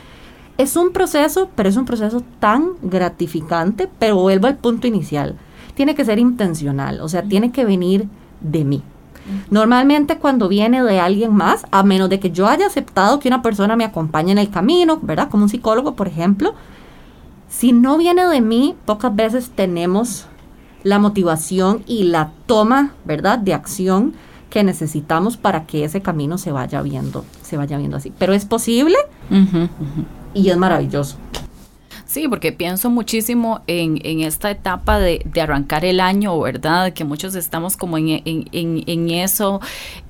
Es 0.57 0.75
un 0.77 0.91
proceso, 0.91 1.51
pero 1.55 1.69
es 1.69 1.77
un 1.77 1.85
proceso 1.85 2.23
tan 2.39 2.71
gratificante, 2.83 3.91
pero 3.99 4.17
vuelvo 4.17 4.47
al 4.47 4.57
punto 4.57 4.87
inicial. 4.87 5.37
Tiene 5.75 5.95
que 5.95 6.05
ser 6.05 6.19
intencional, 6.19 7.01
o 7.01 7.09
sea, 7.09 7.23
tiene 7.23 7.53
que 7.53 7.65
venir 7.65 8.09
de 8.41 8.65
mí. 8.65 8.83
Normalmente 9.51 10.19
cuando 10.19 10.49
viene 10.49 10.83
de 10.83 10.99
alguien 10.99 11.35
más, 11.35 11.67
a 11.71 11.83
menos 11.83 12.09
de 12.09 12.19
que 12.19 12.31
yo 12.31 12.49
haya 12.49 12.67
aceptado 12.67 13.21
que 13.21 13.29
una 13.29 13.43
persona 13.43 13.77
me 13.77 13.85
acompañe 13.85 14.33
en 14.33 14.39
el 14.39 14.51
camino, 14.51 14.99
¿verdad? 15.03 15.29
Como 15.29 15.45
un 15.45 15.49
psicólogo, 15.49 15.95
por 15.95 16.09
ejemplo, 16.09 16.55
si 17.49 17.73
no 17.73 17.99
viene 17.99 18.27
de 18.27 18.41
mí, 18.41 18.77
pocas 18.87 19.15
veces 19.15 19.51
tenemos 19.51 20.27
la 20.83 20.99
motivación 20.99 21.83
y 21.87 22.05
la 22.05 22.31
toma, 22.47 22.93
¿verdad?, 23.05 23.39
de 23.39 23.55
acción 23.55 24.15
que 24.49 24.65
necesitamos 24.65 25.37
para 25.37 25.65
que 25.65 25.85
ese 25.85 26.01
camino 26.03 26.39
se 26.39 26.53
vaya 26.53 26.83
viendo, 26.83 27.25
se 27.43 27.57
vaya 27.57 27.77
viendo 27.79 27.99
así. 27.99 28.13
Pero 28.19 28.33
es 28.33 28.45
posible 28.45 28.97
y 30.35 30.49
es 30.49 30.57
maravilloso. 30.57 31.17
Sí, 32.11 32.27
porque 32.27 32.51
pienso 32.51 32.91
muchísimo 32.91 33.63
en, 33.69 34.01
en 34.03 34.23
esta 34.23 34.51
etapa 34.51 34.99
de, 34.99 35.23
de, 35.25 35.41
arrancar 35.43 35.85
el 35.85 36.01
año, 36.01 36.41
¿verdad? 36.41 36.93
Que 36.93 37.05
muchos 37.05 37.37
estamos 37.37 37.77
como 37.77 37.99
en, 37.99 38.21
en, 38.25 38.49
en 38.53 39.11
eso, 39.11 39.61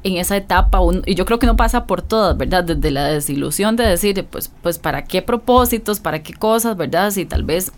en 0.03 0.17
esa 0.17 0.39
etapa, 0.39 0.79
y 1.05 1.15
yo 1.15 1.27
creo 1.27 1.39
que 1.39 1.47
no 1.47 1.57
pasa 1.57 1.85
por 1.85 2.01
todas, 2.01 2.39
¿verdad? 2.39 2.65
Desde 2.65 2.91
la 2.91 3.05
desilusión 3.05 3.77
de 3.77 3.85
decir, 3.85 4.25
pues, 4.31 4.51
pues, 4.63 4.79
¿para 4.79 5.05
qué 5.05 5.21
propósitos? 5.21 6.01
¿Para 6.01 6.23
qué 6.23 6.33
cosas, 6.33 6.75
¿verdad? 6.75 7.11
Si 7.11 7.27
tal 7.27 7.43
vez 7.43 7.71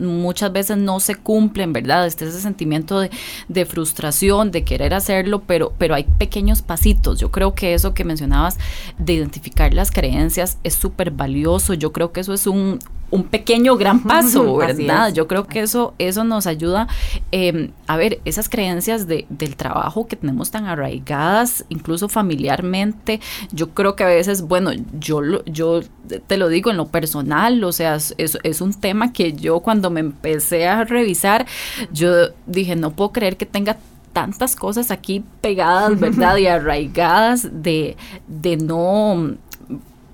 muchas 0.00 0.52
veces 0.52 0.76
no 0.76 0.98
se 0.98 1.14
cumplen, 1.14 1.72
¿verdad? 1.72 2.04
Este 2.04 2.26
ese 2.26 2.40
sentimiento 2.40 2.98
de, 2.98 3.12
de, 3.46 3.64
frustración, 3.64 4.50
de 4.50 4.64
querer 4.64 4.92
hacerlo, 4.92 5.42
pero, 5.46 5.72
pero 5.78 5.94
hay 5.94 6.02
pequeños 6.02 6.62
pasitos. 6.62 7.20
Yo 7.20 7.30
creo 7.30 7.54
que 7.54 7.74
eso 7.74 7.94
que 7.94 8.02
mencionabas 8.02 8.58
de 8.98 9.12
identificar 9.12 9.72
las 9.72 9.92
creencias 9.92 10.58
es 10.64 10.74
súper 10.74 11.12
valioso. 11.12 11.74
Yo 11.74 11.92
creo 11.92 12.10
que 12.10 12.18
eso 12.18 12.34
es 12.34 12.48
un, 12.48 12.80
un 13.10 13.24
pequeño 13.24 13.76
gran 13.76 14.02
paso, 14.04 14.56
¿verdad? 14.56 15.12
Yo 15.12 15.26
creo 15.26 15.46
que 15.46 15.60
eso, 15.60 15.94
eso 15.98 16.24
nos 16.24 16.46
ayuda 16.46 16.88
eh, 17.32 17.70
a 17.86 17.96
ver 17.96 18.20
esas 18.24 18.48
creencias 18.48 19.06
de, 19.06 19.26
del 19.28 19.56
trabajo 19.56 20.06
que 20.06 20.16
tenemos 20.16 20.50
tan 20.50 20.66
arraigadas, 20.66 21.64
incluso 21.68 22.08
familiarmente. 22.08 23.20
Yo 23.52 23.70
creo 23.70 23.96
que 23.96 24.04
a 24.04 24.08
veces, 24.08 24.42
bueno, 24.42 24.70
yo, 24.98 25.22
yo 25.44 25.80
te 26.26 26.36
lo 26.36 26.48
digo 26.48 26.70
en 26.70 26.76
lo 26.76 26.88
personal, 26.88 27.62
o 27.64 27.72
sea, 27.72 27.94
es, 27.94 28.14
es 28.16 28.60
un 28.60 28.74
tema 28.74 29.12
que 29.12 29.32
yo 29.32 29.60
cuando 29.60 29.90
me 29.90 30.00
empecé 30.00 30.66
a 30.66 30.84
revisar, 30.84 31.46
yo 31.92 32.28
dije, 32.46 32.76
no 32.76 32.92
puedo 32.92 33.12
creer 33.12 33.36
que 33.36 33.46
tenga 33.46 33.78
tantas 34.12 34.56
cosas 34.56 34.90
aquí 34.90 35.24
pegadas, 35.40 35.98
¿verdad? 35.98 36.36
Y 36.38 36.46
arraigadas 36.46 37.48
de, 37.52 37.96
de 38.26 38.56
no 38.56 39.36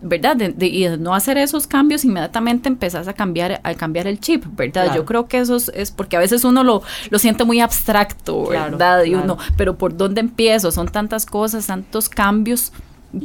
¿verdad? 0.04 0.36
De, 0.36 0.66
y 0.66 0.86
no 0.98 1.14
hacer 1.14 1.38
esos 1.38 1.66
cambios, 1.66 2.04
inmediatamente 2.04 2.68
empezás 2.68 3.08
a 3.08 3.14
cambiar, 3.14 3.60
a 3.64 3.74
cambiar 3.74 4.06
el 4.06 4.20
chip, 4.20 4.44
¿verdad? 4.54 4.94
Yo 4.94 5.06
creo 5.06 5.26
que 5.26 5.38
eso 5.38 5.56
es, 5.56 5.90
porque 5.90 6.16
a 6.16 6.20
veces 6.20 6.44
uno 6.44 6.62
lo, 6.62 6.82
lo 7.08 7.18
siente 7.18 7.44
muy 7.44 7.60
abstracto, 7.60 8.48
¿verdad? 8.48 9.04
y 9.04 9.14
uno, 9.14 9.38
pero 9.56 9.78
¿por 9.78 9.96
dónde 9.96 10.20
empiezo? 10.20 10.70
Son 10.70 10.88
tantas 10.88 11.24
cosas, 11.24 11.66
tantos 11.66 12.10
cambios, 12.10 12.70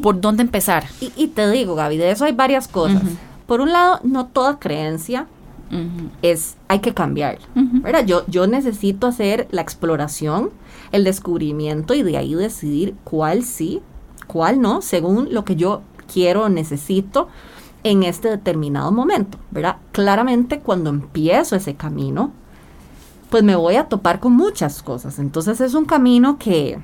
¿por 0.01 0.21
dónde 0.21 0.41
empezar? 0.41 0.85
Y, 1.17 1.27
te 1.27 1.51
digo, 1.51 1.75
Gaby, 1.75 1.97
de 1.97 2.11
eso 2.11 2.23
hay 2.23 2.31
varias 2.31 2.69
cosas. 2.69 3.03
Por 3.45 3.59
un 3.59 3.73
lado, 3.73 3.99
no 4.03 4.27
toda 4.27 4.57
creencia 4.57 5.27
es, 6.21 6.55
hay 6.69 6.79
que 6.79 6.93
cambiar, 6.93 7.39
¿verdad? 7.55 8.05
Yo, 8.05 8.23
yo 8.27 8.47
necesito 8.47 9.05
hacer 9.05 9.49
la 9.51 9.61
exploración, 9.61 10.51
el 10.93 11.03
descubrimiento 11.03 11.93
y 11.93 12.03
de 12.03 12.15
ahí 12.15 12.35
decidir 12.35 12.95
cuál 13.03 13.43
sí, 13.43 13.81
cuál 14.27 14.61
no, 14.61 14.81
según 14.81 15.33
lo 15.33 15.43
que 15.43 15.57
yo 15.57 15.81
quiero, 16.11 16.49
necesito 16.49 17.27
en 17.83 18.03
este 18.03 18.29
determinado 18.29 18.91
momento, 18.91 19.37
¿verdad? 19.51 19.77
Claramente 19.91 20.59
cuando 20.59 20.89
empiezo 20.89 21.55
ese 21.55 21.75
camino, 21.75 22.31
pues 23.29 23.43
me 23.43 23.55
voy 23.55 23.75
a 23.75 23.85
topar 23.85 24.19
con 24.19 24.33
muchas 24.33 24.83
cosas. 24.83 25.19
Entonces 25.19 25.61
es 25.61 25.73
un 25.73 25.85
camino 25.85 26.37
que 26.37 26.79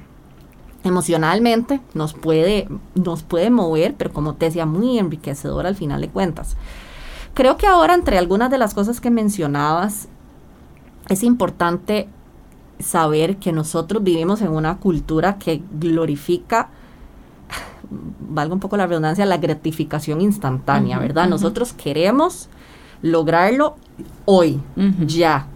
emocionalmente 0.83 1.81
nos 1.93 2.13
puede, 2.13 2.67
nos 2.93 3.23
puede 3.23 3.49
mover, 3.49 3.95
pero 3.95 4.13
como 4.13 4.35
te 4.35 4.45
decía, 4.45 4.65
muy 4.65 4.99
enriquecedor 4.99 5.65
al 5.65 5.75
final 5.75 6.01
de 6.01 6.09
cuentas. 6.09 6.55
Creo 7.33 7.57
que 7.57 7.67
ahora 7.67 7.95
entre 7.95 8.17
algunas 8.17 8.49
de 8.49 8.57
las 8.57 8.73
cosas 8.73 9.01
que 9.01 9.09
mencionabas, 9.09 10.07
es 11.09 11.23
importante 11.23 12.07
saber 12.79 13.37
que 13.37 13.51
nosotros 13.51 14.03
vivimos 14.03 14.41
en 14.41 14.51
una 14.51 14.77
cultura 14.77 15.37
que 15.37 15.61
glorifica 15.79 16.69
valga 18.19 18.53
un 18.53 18.59
poco 18.59 18.77
la 18.77 18.87
redundancia, 18.87 19.25
la 19.25 19.37
gratificación 19.37 20.21
instantánea, 20.21 20.99
¿verdad? 20.99 21.27
Nosotros 21.27 21.73
queremos 21.73 22.49
lograrlo 23.01 23.75
hoy, 24.25 24.59
ya. 25.05 25.47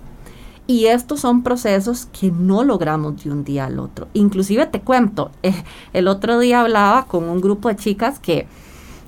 Y 0.68 0.86
estos 0.86 1.22
son 1.22 1.42
procesos 1.42 2.08
que 2.12 2.32
no 2.32 2.64
logramos 2.64 3.24
de 3.24 3.32
un 3.32 3.44
día 3.44 3.66
al 3.66 3.80
otro. 3.80 4.08
Inclusive 4.14 4.68
te 4.68 4.82
cuento, 4.82 5.32
eh, 5.42 5.64
el 5.94 6.08
otro 6.08 6.38
día 6.38 6.62
hablaba 6.62 7.06
con 7.06 7.24
un 7.24 7.42
grupo 7.42 7.70
de 7.70 7.76
chicas 7.76 8.20
que 8.20 8.46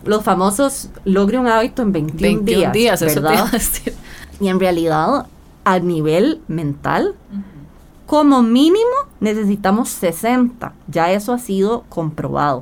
los 0.03 0.23
famosos 0.23 0.89
logre 1.05 1.37
un 1.37 1.47
hábito 1.47 1.83
en 1.83 1.91
21, 1.91 2.43
21 2.43 2.71
días, 2.71 3.01
¿verdad? 3.01 3.45
Y 4.39 4.47
en 4.47 4.59
realidad, 4.59 5.27
a 5.63 5.79
nivel 5.79 6.41
mental, 6.47 7.13
como 8.11 8.43
mínimo 8.43 8.91
necesitamos 9.21 9.87
60. 9.87 10.73
Ya 10.89 11.13
eso 11.13 11.31
ha 11.31 11.39
sido 11.39 11.85
comprobado. 11.87 12.61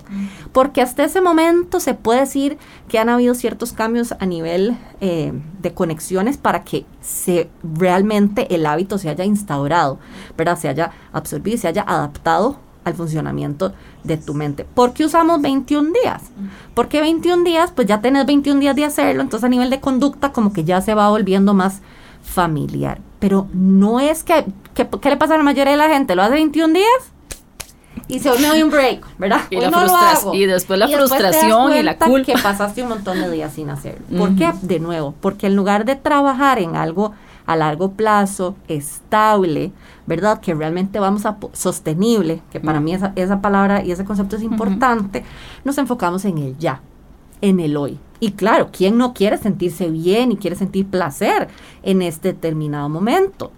Porque 0.52 0.80
hasta 0.80 1.04
ese 1.04 1.22
momento 1.22 1.80
se 1.80 1.96
puede 1.96 2.20
decir 2.20 2.60
que 2.88 3.00
han 3.00 3.10
habido 3.10 3.34
ciertos 3.34 3.74
cambios 3.74 4.14
a 4.20 4.28
nivel 4.28 4.78
eh, 5.02 5.34
de 5.60 5.74
conexiones 5.74 6.38
para 6.38 6.64
que 6.64 6.86
se, 7.02 7.50
realmente 7.64 8.54
el 8.54 8.68
hábito 8.68 9.00
se 9.00 9.10
haya 9.10 9.26
instaurado, 9.26 9.98
¿verdad? 10.38 10.56
Se 10.56 10.70
haya 10.70 10.92
absorbido 11.14 11.56
y 11.56 11.58
se 11.58 11.68
haya 11.68 11.82
adaptado 11.82 12.60
al 12.84 12.94
funcionamiento 12.94 13.74
de 14.04 14.18
tu 14.18 14.36
mente. 14.36 14.66
¿Por 14.66 14.94
qué 14.94 15.06
usamos 15.06 15.42
21 15.42 15.94
días? 16.04 16.26
Porque 16.76 17.02
21 17.02 17.44
días, 17.44 17.72
pues 17.72 17.88
ya 17.88 18.02
tenés 18.02 18.28
21 18.28 18.60
días 18.60 18.76
de 18.76 18.86
hacerlo, 18.86 19.24
entonces 19.24 19.46
a 19.46 19.50
nivel 19.50 19.72
de 19.72 19.80
conducta 19.80 20.32
como 20.32 20.54
que 20.54 20.64
ya 20.64 20.80
se 20.82 20.94
va 20.94 21.10
volviendo 21.10 21.56
más 21.56 21.82
familiar. 22.22 23.02
Pero 23.20 23.48
no 23.54 24.00
es 24.00 24.24
que, 24.24 24.46
¿qué 24.88 25.10
le 25.10 25.18
pasa 25.18 25.36
a 25.36 25.38
la 25.38 25.44
mayoría 25.44 25.72
de 25.72 25.78
la 25.78 25.90
gente? 25.90 26.16
¿Lo 26.16 26.22
hace 26.22 26.34
21 26.34 26.74
días? 26.74 27.12
Y 28.08 28.20
se 28.20 28.32
me 28.40 28.64
un 28.64 28.72
break, 28.72 29.06
¿verdad? 29.18 29.42
Y, 29.52 29.58
y 29.58 30.46
después 30.46 30.80
la 30.80 30.88
frustración 30.88 31.76
y 31.76 31.84
la 31.84 31.98
culpa. 31.98 32.26
que 32.26 32.34
pasaste 32.42 32.82
un 32.82 32.90
montón 32.90 33.20
de 33.22 33.30
días 33.30 33.54
sin 33.54 33.70
hacerlo. 33.70 34.06
¿Por 34.18 34.36
qué? 34.36 34.52
De 34.64 34.80
nuevo, 34.80 35.14
porque 35.22 35.48
en 35.48 35.56
lugar 35.56 35.86
de 35.86 35.96
trabajar 35.96 36.60
en 36.60 36.76
algo 36.76 37.14
a 37.46 37.56
largo 37.56 37.92
plazo, 37.92 38.56
estable, 38.68 39.72
¿verdad? 40.06 40.40
Que 40.40 40.54
realmente 40.54 41.00
vamos 41.00 41.26
a 41.26 41.38
sostenible, 41.54 42.42
que 42.52 42.60
para 42.60 42.80
mí 42.80 42.94
esa, 42.94 43.14
esa, 43.16 43.42
palabra 43.42 43.84
y 43.84 43.92
ese 43.92 44.06
concepto 44.06 44.36
es 44.36 44.44
importante, 44.44 45.24
nos 45.64 45.78
enfocamos 45.78 46.26
en 46.26 46.38
el 46.38 46.58
ya, 46.58 46.82
en 47.42 47.60
el 47.60 47.76
hoy. 47.78 48.00
Y 48.20 48.32
claro, 48.32 48.70
¿quién 48.72 48.98
no 48.98 49.14
quiere 49.14 49.38
sentirse 49.38 49.90
bien 49.90 50.32
y 50.32 50.38
quiere 50.38 50.56
sentir 50.56 50.88
placer 50.88 51.48
en 51.84 52.02
este 52.02 52.34
determinado 52.34 52.90
momento? 52.90 53.52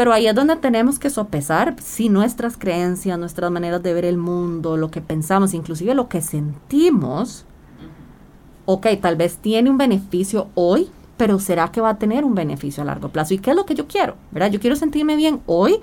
Pero 0.00 0.14
ahí 0.14 0.26
es 0.26 0.34
donde 0.34 0.56
tenemos 0.56 0.98
que 0.98 1.10
sopesar 1.10 1.76
si 1.78 2.08
nuestras 2.08 2.56
creencias, 2.56 3.18
nuestras 3.18 3.50
maneras 3.50 3.82
de 3.82 3.92
ver 3.92 4.06
el 4.06 4.16
mundo, 4.16 4.78
lo 4.78 4.90
que 4.90 5.02
pensamos, 5.02 5.52
inclusive 5.52 5.94
lo 5.94 6.08
que 6.08 6.22
sentimos, 6.22 7.44
ok, 8.64 8.86
tal 9.02 9.16
vez 9.16 9.36
tiene 9.36 9.68
un 9.68 9.76
beneficio 9.76 10.48
hoy, 10.54 10.88
pero 11.18 11.38
¿será 11.38 11.70
que 11.70 11.82
va 11.82 11.90
a 11.90 11.98
tener 11.98 12.24
un 12.24 12.34
beneficio 12.34 12.82
a 12.82 12.86
largo 12.86 13.10
plazo? 13.10 13.34
¿Y 13.34 13.40
qué 13.40 13.50
es 13.50 13.56
lo 13.56 13.66
que 13.66 13.74
yo 13.74 13.86
quiero? 13.88 14.14
¿Verdad? 14.30 14.50
Yo 14.50 14.58
quiero 14.58 14.74
sentirme 14.74 15.16
bien 15.16 15.42
hoy 15.44 15.80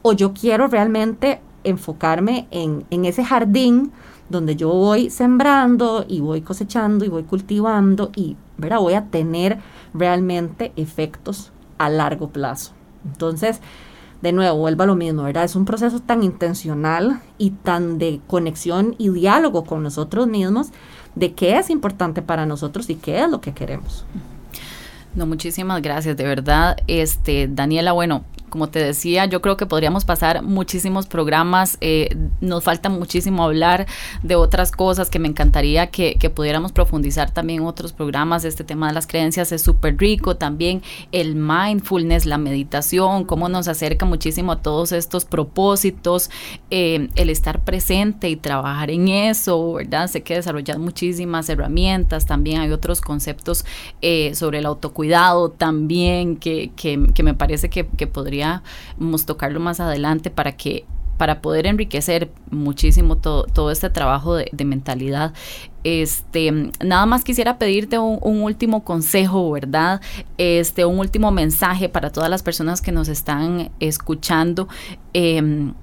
o 0.00 0.14
yo 0.14 0.32
quiero 0.32 0.68
realmente 0.68 1.42
enfocarme 1.62 2.48
en, 2.50 2.86
en 2.88 3.04
ese 3.04 3.22
jardín 3.22 3.92
donde 4.30 4.56
yo 4.56 4.70
voy 4.70 5.10
sembrando 5.10 6.06
y 6.08 6.20
voy 6.20 6.40
cosechando 6.40 7.04
y 7.04 7.08
voy 7.08 7.24
cultivando 7.24 8.12
y 8.16 8.38
¿verdad? 8.56 8.78
voy 8.78 8.94
a 8.94 9.04
tener 9.10 9.58
realmente 9.92 10.72
efectos 10.74 11.52
a 11.76 11.90
largo 11.90 12.30
plazo. 12.30 12.77
Entonces, 13.04 13.60
de 14.22 14.32
nuevo, 14.32 14.58
vuelvo 14.58 14.82
a 14.82 14.86
lo 14.86 14.96
mismo, 14.96 15.22
¿verdad? 15.22 15.44
Es 15.44 15.54
un 15.54 15.64
proceso 15.64 16.00
tan 16.00 16.22
intencional 16.22 17.20
y 17.38 17.50
tan 17.50 17.98
de 17.98 18.20
conexión 18.26 18.96
y 18.98 19.10
diálogo 19.10 19.64
con 19.64 19.82
nosotros 19.82 20.26
mismos 20.26 20.68
de 21.14 21.34
qué 21.34 21.58
es 21.58 21.70
importante 21.70 22.22
para 22.22 22.46
nosotros 22.46 22.90
y 22.90 22.96
qué 22.96 23.22
es 23.22 23.30
lo 23.30 23.40
que 23.40 23.52
queremos. 23.52 24.04
No, 25.14 25.26
muchísimas 25.26 25.82
gracias, 25.82 26.16
de 26.16 26.24
verdad. 26.24 26.76
Este, 26.86 27.48
Daniela, 27.48 27.92
bueno, 27.92 28.24
como 28.48 28.68
te 28.68 28.78
decía, 28.78 29.26
yo 29.26 29.40
creo 29.40 29.56
que 29.56 29.66
podríamos 29.66 30.04
pasar 30.04 30.42
muchísimos 30.42 31.06
programas. 31.06 31.78
Eh, 31.80 32.16
nos 32.40 32.64
falta 32.64 32.88
muchísimo 32.88 33.44
hablar 33.44 33.86
de 34.22 34.34
otras 34.34 34.72
cosas 34.72 35.10
que 35.10 35.18
me 35.18 35.28
encantaría 35.28 35.88
que, 35.88 36.16
pudiéramos 36.34 36.72
profundizar 36.72 37.30
también 37.30 37.62
otros 37.62 37.92
programas. 37.92 38.44
Este 38.44 38.62
tema 38.62 38.88
de 38.88 38.94
las 38.94 39.06
creencias 39.06 39.50
es 39.52 39.62
súper 39.62 39.96
rico. 39.96 40.36
También 40.36 40.82
el 41.10 41.34
mindfulness, 41.34 42.26
la 42.26 42.38
meditación, 42.38 43.24
cómo 43.24 43.48
nos 43.48 43.66
acerca 43.66 44.04
muchísimo 44.04 44.52
a 44.52 44.62
todos 44.62 44.92
estos 44.92 45.24
propósitos, 45.24 46.30
eh, 46.70 47.08
el 47.16 47.30
estar 47.30 47.64
presente 47.64 48.28
y 48.28 48.36
trabajar 48.36 48.90
en 48.90 49.08
eso, 49.08 49.74
¿verdad? 49.74 50.08
Sé 50.08 50.22
que 50.22 50.34
desarrollar 50.34 50.78
muchísimas 50.78 51.48
herramientas. 51.48 52.26
También 52.26 52.60
hay 52.60 52.70
otros 52.70 53.00
conceptos 53.00 53.64
eh, 54.02 54.34
sobre 54.34 54.58
el 54.58 54.66
autocuidado 54.66 55.50
también 55.50 56.36
que, 56.36 56.70
que 56.76 57.22
me 57.22 57.34
parece 57.34 57.70
que, 57.70 57.86
que 57.86 58.06
podría 58.06 58.37
podríamos 58.38 59.26
tocarlo 59.26 59.60
más 59.60 59.80
adelante 59.80 60.30
para 60.30 60.52
que 60.52 60.84
para 61.16 61.42
poder 61.42 61.66
enriquecer 61.66 62.30
muchísimo 62.52 63.16
todo, 63.16 63.72
este 63.72 63.90
trabajo 63.90 64.36
de, 64.36 64.64
mentalidad. 64.64 65.34
Este, 65.82 66.70
nada 66.80 67.06
más 67.06 67.24
quisiera 67.24 67.58
pedirte 67.58 67.98
un, 67.98 68.40
último 68.42 68.84
consejo, 68.84 69.50
¿verdad? 69.50 70.00
Este, 70.38 70.84
un 70.84 71.00
último 71.00 71.32
mensaje 71.32 71.88
para 71.88 72.10
todas 72.10 72.30
las 72.30 72.44
personas 72.44 72.80
que 72.80 72.92
nos 72.92 73.08
están 73.08 73.70
escuchando 73.80 74.68
em, 75.12 75.74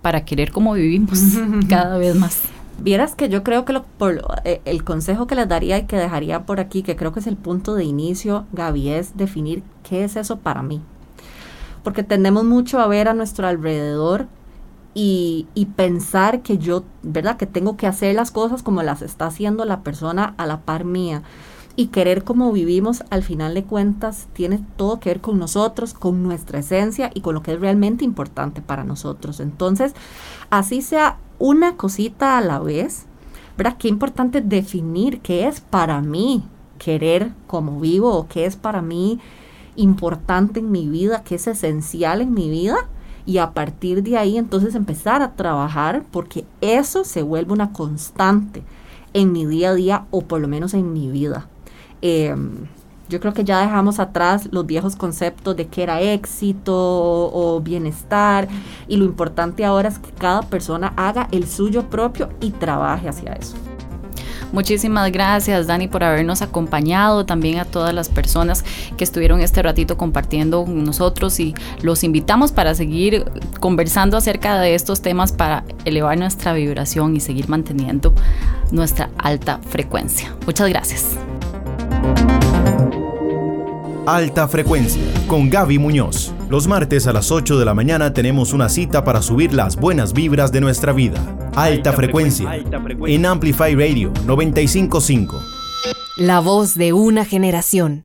para 0.00 0.24
querer 0.24 0.52
como 0.52 0.74
vivimos 0.74 1.18
cada 1.68 1.98
vez 1.98 2.14
más. 2.14 2.42
Vieras 2.80 3.16
que 3.16 3.28
yo 3.28 3.42
creo 3.42 3.64
que 3.64 3.72
lo, 3.72 3.82
por, 3.82 4.22
eh, 4.44 4.60
el 4.64 4.84
consejo 4.84 5.26
que 5.26 5.34
les 5.34 5.48
daría 5.48 5.76
y 5.78 5.86
que 5.86 5.96
dejaría 5.96 6.46
por 6.46 6.60
aquí, 6.60 6.84
que 6.84 6.94
creo 6.94 7.12
que 7.12 7.18
es 7.18 7.26
el 7.26 7.36
punto 7.36 7.74
de 7.74 7.82
inicio, 7.82 8.46
Gaby, 8.52 8.90
es 8.90 9.16
definir 9.16 9.64
qué 9.82 10.04
es 10.04 10.14
eso 10.14 10.38
para 10.38 10.62
mí 10.62 10.80
porque 11.82 12.02
tendemos 12.02 12.44
mucho 12.44 12.80
a 12.80 12.86
ver 12.86 13.08
a 13.08 13.14
nuestro 13.14 13.46
alrededor 13.46 14.26
y, 14.94 15.46
pensar 15.76 16.42
que 16.42 16.58
yo, 16.58 16.82
¿verdad? 17.02 17.36
Que 17.36 17.46
tengo 17.46 17.76
que 17.76 17.86
hacer 17.86 18.16
las 18.16 18.32
cosas 18.32 18.62
como 18.64 18.82
las 18.82 19.02
está 19.02 19.26
haciendo 19.26 19.64
la 19.64 19.82
persona 19.82 20.34
a 20.38 20.46
la 20.46 20.62
par 20.62 20.84
mía. 20.84 21.22
Y 21.76 21.88
querer 21.88 22.24
como 22.24 22.50
vivimos, 22.50 23.04
al 23.10 23.22
final 23.22 23.54
de 23.54 23.62
cuentas, 23.62 24.26
tiene 24.32 24.60
todo 24.76 24.98
que 24.98 25.10
ver 25.10 25.20
con 25.20 25.38
nosotros, 25.38 25.94
con 25.94 26.24
nuestra 26.24 26.58
esencia 26.58 27.12
y 27.14 27.20
con 27.20 27.34
lo 27.34 27.42
que 27.42 27.52
es 27.52 27.60
realmente 27.60 28.04
importante 28.04 28.60
para 28.60 28.82
nosotros. 28.82 29.38
Entonces, 29.38 29.94
así 30.50 30.82
sea 30.82 31.18
una 31.38 31.76
cosita 31.76 32.36
a 32.36 32.40
la 32.40 32.58
vez, 32.58 33.06
¿verdad? 33.56 33.76
Qué 33.78 33.86
importante 33.86 34.40
definir 34.40 35.20
qué 35.20 35.46
es 35.46 35.60
para 35.60 36.00
mí 36.00 36.42
querer 36.78 37.32
como 37.46 37.78
vivo 37.78 38.12
o 38.16 38.26
qué 38.26 38.46
es 38.46 38.56
para 38.56 38.82
mí 38.82 39.20
importante 39.78 40.60
en 40.60 40.70
mi 40.70 40.88
vida, 40.88 41.22
que 41.22 41.36
es 41.36 41.46
esencial 41.46 42.20
en 42.20 42.34
mi 42.34 42.50
vida, 42.50 42.76
y 43.24 43.38
a 43.38 43.52
partir 43.52 44.02
de 44.02 44.16
ahí 44.16 44.38
entonces 44.38 44.74
empezar 44.74 45.20
a 45.22 45.34
trabajar 45.34 46.02
porque 46.10 46.46
eso 46.60 47.04
se 47.04 47.22
vuelve 47.22 47.52
una 47.52 47.72
constante 47.72 48.62
en 49.12 49.32
mi 49.32 49.44
día 49.44 49.70
a 49.70 49.74
día 49.74 50.06
o 50.10 50.22
por 50.22 50.40
lo 50.40 50.48
menos 50.48 50.72
en 50.74 50.92
mi 50.92 51.10
vida. 51.10 51.46
Em, 52.00 52.66
yo 53.08 53.20
creo 53.20 53.34
que 53.34 53.44
ya 53.44 53.60
dejamos 53.60 54.00
atrás 54.00 54.48
los 54.50 54.66
viejos 54.66 54.96
conceptos 54.96 55.56
de 55.56 55.66
que 55.66 55.82
era 55.82 56.00
éxito 56.00 56.74
o 56.74 57.60
bienestar 57.60 58.48
y 58.86 58.96
lo 58.96 59.04
importante 59.04 59.64
ahora 59.64 59.88
es 59.88 59.98
que 59.98 60.10
cada 60.10 60.42
persona 60.42 60.92
haga 60.96 61.28
el 61.30 61.46
suyo 61.46 61.88
propio 61.90 62.30
y 62.40 62.50
trabaje 62.50 63.08
hacia 63.08 63.32
eso. 63.34 63.56
Muchísimas 64.52 65.12
gracias 65.12 65.66
Dani 65.66 65.88
por 65.88 66.04
habernos 66.04 66.42
acompañado, 66.42 67.26
también 67.26 67.58
a 67.58 67.64
todas 67.64 67.94
las 67.94 68.08
personas 68.08 68.64
que 68.96 69.04
estuvieron 69.04 69.40
este 69.40 69.62
ratito 69.62 69.96
compartiendo 69.96 70.64
con 70.64 70.84
nosotros 70.84 71.38
y 71.40 71.54
los 71.82 72.04
invitamos 72.04 72.52
para 72.52 72.74
seguir 72.74 73.24
conversando 73.60 74.16
acerca 74.16 74.58
de 74.58 74.74
estos 74.74 75.02
temas 75.02 75.32
para 75.32 75.64
elevar 75.84 76.18
nuestra 76.18 76.52
vibración 76.52 77.16
y 77.16 77.20
seguir 77.20 77.48
manteniendo 77.48 78.14
nuestra 78.70 79.10
alta 79.18 79.60
frecuencia. 79.68 80.34
Muchas 80.46 80.68
gracias. 80.68 81.16
Alta 84.06 84.48
Frecuencia 84.48 85.02
con 85.26 85.50
Gaby 85.50 85.78
Muñoz. 85.78 86.32
Los 86.48 86.66
martes 86.66 87.06
a 87.06 87.12
las 87.12 87.30
8 87.30 87.58
de 87.58 87.64
la 87.66 87.74
mañana 87.74 88.14
tenemos 88.14 88.54
una 88.54 88.70
cita 88.70 89.04
para 89.04 89.20
subir 89.20 89.52
las 89.52 89.76
buenas 89.76 90.14
vibras 90.14 90.50
de 90.50 90.62
nuestra 90.62 90.94
vida. 90.94 91.20
Alta, 91.54 91.92
frecuencia, 91.92 92.50
en 93.06 93.26
Amplify 93.26 93.74
Radio 93.74 94.10
955. 94.24 95.42
La 96.16 96.40
voz 96.40 96.74
de 96.74 96.94
una 96.94 97.26
generación. 97.26 97.96